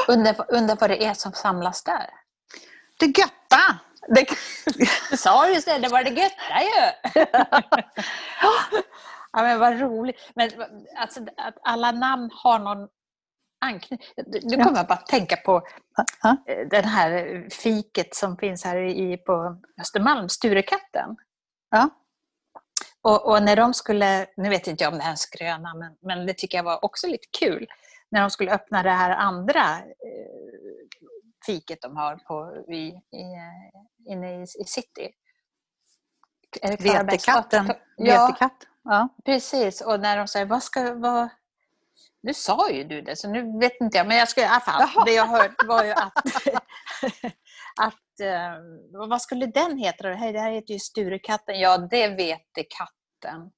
Undrar 0.09 0.47
undrar 0.49 0.77
vad 0.81 0.91
det 0.91 1.05
är 1.05 1.15
som 1.15 1.33
samlas 1.33 1.85
där? 1.85 2.11
Det 2.99 3.07
götta! 3.07 3.79
Det, 4.09 4.27
du 5.11 5.17
sa 5.17 5.49
ju 5.49 5.61
det, 5.61 5.79
det 5.79 5.89
var 5.89 6.05
det 6.05 6.11
götta 6.11 6.63
ju! 6.63 7.23
ja, 9.33 9.43
men 9.43 9.59
vad 9.59 9.81
roligt. 9.81 10.17
Men 10.35 10.51
alltså, 10.97 11.21
att 11.37 11.55
alla 11.63 11.93
namn 11.93 12.31
har 12.33 12.59
någon 12.59 12.89
anknytning. 13.61 14.09
Nu 14.43 14.57
kommer 14.57 14.77
jag 14.77 14.87
bara 14.87 14.95
att 14.95 15.07
tänka 15.07 15.37
på 15.37 15.57
eh, 16.47 16.69
den 16.71 16.85
här 16.85 17.43
fiket 17.51 18.15
som 18.15 18.37
finns 18.37 18.65
här 18.65 18.77
i, 18.77 19.17
på 19.17 19.57
Östermalm, 19.81 20.29
Sturekatten. 20.29 21.17
Ja. 21.71 21.91
Och, 23.07 23.27
och 23.27 23.43
när 23.43 23.57
de 23.57 23.75
skulle, 23.75 24.27
nu 24.37 24.49
vet 24.49 24.67
inte 24.67 24.85
jag 24.85 24.93
om 24.93 24.99
det 24.99 25.05
här 25.05 25.11
är 25.11 25.13
en 25.13 25.17
skröna, 25.17 25.75
men, 25.75 25.97
men 26.01 26.27
det 26.27 26.35
tycker 26.35 26.59
jag 26.59 26.65
var 26.65 26.85
också 26.85 27.07
lite 27.07 27.29
kul. 27.39 27.67
När 28.09 28.21
de 28.21 28.31
skulle 28.31 28.53
öppna 28.53 28.83
det 28.83 28.91
här 28.91 29.11
andra 29.11 29.79
eh, 29.79 30.77
fiket 31.47 31.79
de 31.83 31.97
har 31.97 32.17
på, 32.17 32.65
i, 32.73 32.77
i, 32.77 33.23
eh, 33.23 34.13
inne 34.13 34.41
i, 34.41 34.43
i 34.43 34.65
city. 34.67 35.11
Vetekatten. 36.79 37.73
Ja, 37.97 38.27
Vetekatt. 38.27 38.67
Ja. 38.83 39.09
precis. 39.25 39.81
Och 39.81 40.01
när 40.01 40.17
de 40.17 40.29
säger, 40.29 40.47
vad 40.47 40.63
ska, 40.63 40.95
vad... 40.95 41.29
Nu 42.23 42.35
sa 42.35 42.71
ju 42.71 42.85
du 42.85 43.03
det, 43.03 43.17
så 43.17 43.29
nu 43.29 43.59
vet 43.59 43.81
inte 43.81 43.99
jag. 43.99 44.07
Men 44.07 44.17
jag 44.17 44.29
skulle 44.29 44.47
i 44.47 44.49
alla 44.49 44.61
fall, 44.61 45.05
det 45.07 45.13
jag 45.13 45.27
hört 45.27 45.65
var 45.67 45.85
ju 45.85 45.93
att, 45.93 46.13
att 47.81 48.21
eh, 48.21 49.09
vad 49.09 49.23
skulle 49.23 49.47
den 49.47 49.79
heta? 49.79 50.03
då? 50.03 50.09
Det 50.09 50.15
här, 50.15 50.51
heter 50.51 50.73
ju 50.73 50.79
Sturekatten. 50.79 51.61
Ja, 51.61 51.79
det 51.79 52.09
vet 52.09 52.43
katten. 52.55 53.51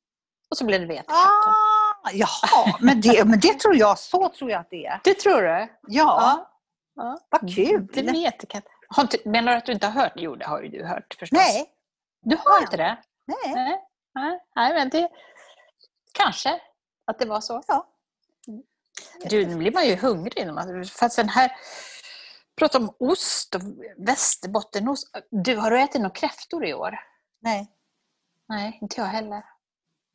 Och 0.51 0.57
så 0.57 0.65
blev 0.65 0.81
det 0.81 0.87
Vetekatten. 0.87 1.53
Ah, 2.05 2.11
jaha, 2.13 2.79
men 2.81 3.01
det, 3.01 3.25
men 3.25 3.41
det 3.41 3.59
tror 3.59 3.77
jag, 3.77 3.99
så 3.99 4.29
tror 4.29 4.51
jag 4.51 4.61
att 4.61 4.71
det 4.71 4.87
är. 4.87 5.01
Det 5.05 5.15
tror 5.15 5.43
du? 5.43 5.69
Ja, 5.89 6.49
ja. 6.95 7.19
vad 7.31 7.55
kul! 7.55 7.87
Det 7.93 8.03
vet 8.03 8.49
katten. 8.49 8.73
Har 8.89 9.03
inte, 9.03 9.29
menar 9.29 9.53
du 9.53 9.59
att 9.59 9.67
du 9.67 9.73
inte 9.73 9.87
har 9.87 10.03
hört? 10.03 10.13
Jo, 10.17 10.37
det 10.37 10.47
har 10.47 10.63
ju 10.63 10.69
du 10.69 10.85
hört 10.85 11.17
förstås. 11.19 11.39
Nej, 11.39 11.67
Du 12.21 12.37
har 12.45 12.61
inte 12.61 12.77
det? 12.77 12.99
nej. 13.25 13.55
Nej, 13.55 13.81
nej, 14.15 14.41
nej 14.57 14.75
men 14.75 14.89
det... 14.89 15.09
Kanske 16.13 16.61
att 17.07 17.19
det 17.19 17.27
var 17.27 17.41
så. 17.41 17.63
Ja. 17.67 17.87
Du, 19.31 19.47
nu 19.47 19.57
blir 19.57 19.73
man 19.73 19.87
ju 19.87 19.97
hungrig. 19.97 20.47
Fast 20.91 21.17
den 21.17 21.29
här... 21.29 21.53
Prata 22.59 22.79
om 22.79 22.91
ost 22.99 23.55
och 23.55 23.61
västerbottenost. 23.97 25.17
Du, 25.31 25.57
har 25.57 25.71
du 25.71 25.81
ätit 25.81 26.01
några 26.01 26.15
kräftor 26.15 26.65
i 26.67 26.75
år? 26.75 26.99
nej. 27.41 27.73
Nej, 28.51 28.79
inte 28.83 29.01
jag 29.01 29.07
heller. 29.07 29.45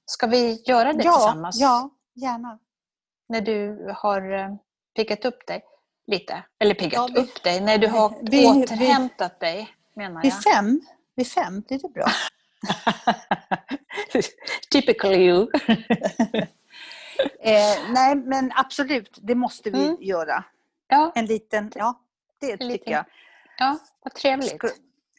Ska 0.06 0.28
vi 0.28 0.64
göra 0.66 0.94
det 0.94 1.04
Ja, 1.04 1.14
tillsammans? 1.14 1.60
ja, 1.60 1.90
gärna. 2.14 2.60
När 3.30 3.42
du 3.42 3.88
har 3.98 4.32
eh, 4.32 4.56
piggat 4.96 5.26
upp 5.26 5.48
dig 5.48 5.64
lite? 6.08 6.44
Eller 6.60 6.76
piggat 6.76 6.94
Ja, 6.94 7.10
vi- 7.14 7.20
upp 7.22 7.44
dig? 7.44 7.62
När 7.62 7.78
du 7.78 7.88
har 7.88 8.16
vi- 8.22 8.46
återhämtat 8.48 9.40
dig, 9.40 9.76
menar 9.96 10.22
Vid 10.22 10.34
jag. 10.34 10.44
fem, 10.44 10.82
vid 11.16 11.28
fem 11.28 11.62
blir 11.62 11.80
det 11.80 11.90
bra. 11.90 12.08
Typical 14.72 15.14
you. 15.14 15.48
Eh, 17.40 17.92
nej, 17.94 18.16
men 18.16 18.52
absolut, 18.56 19.18
det 19.22 19.36
måste 19.36 19.70
vi 19.72 19.84
Mm. 19.86 19.98
göra. 20.00 20.44
ja, 20.88 21.12
En 21.16 21.26
liten, 21.26 21.72
ja, 21.76 22.00
det 22.48 22.52
tycker 22.58 22.66
liten. 22.66 22.94
jag. 22.94 23.06
ja, 23.58 23.78
vad 24.04 24.14
trevligt. 24.14 24.62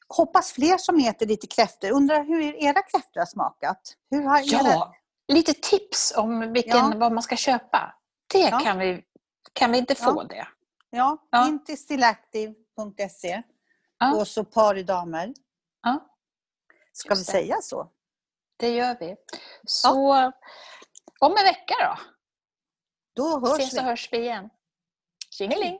Hoppas 0.09 0.53
fler 0.53 0.79
som 0.79 0.99
äter 0.99 1.27
lite 1.27 1.47
kräftor. 1.47 1.91
Undrar 1.91 2.25
hur 2.25 2.55
era 2.65 2.83
kräftor 2.83 3.21
har 3.21 3.27
smakat? 3.27 3.95
Hur 4.11 4.23
har 4.23 4.39
era... 4.39 4.69
Ja, 4.73 4.95
lite 5.29 5.53
tips 5.55 6.13
om 6.17 6.53
vilken, 6.53 6.77
Ja. 6.77 6.93
vad 6.97 7.13
man 7.13 7.23
ska 7.23 7.37
köpa. 7.37 7.95
Det 8.33 8.39
Ja. 8.39 8.59
kan, 8.61 8.79
vi, 8.79 9.05
kan 9.53 9.73
vi 9.73 9.79
inte 9.79 9.95
få 9.95 10.23
det? 10.23 10.49
Ja, 10.91 11.19
Ja. 11.31 11.49
in 11.49 11.65
till 11.65 11.79
stillactive.se 11.79 13.43
och 14.19 14.29
så 14.29 14.45
par 14.45 14.79
i 14.79 14.83
damer. 14.83 15.35
Ja, 15.83 16.11
Ska 16.93 17.09
vi 17.15 17.19
Just 17.21 17.27
det. 17.27 17.33
säga 17.33 17.57
så? 17.63 17.91
det 18.57 18.69
gör 18.71 18.97
vi. 19.01 19.17
Så 19.67 20.13
om 21.21 21.37
en 21.37 21.45
vecka 21.45 21.75
då, 21.81 21.97
Då 23.15 23.47
hörs 23.47 23.59
ses 23.59 23.75
vi. 23.75 23.79
och 23.79 23.83
hörs 23.85 24.09
vi 24.13 24.19
igen. 24.19 24.51
Tjingeling! 25.31 25.79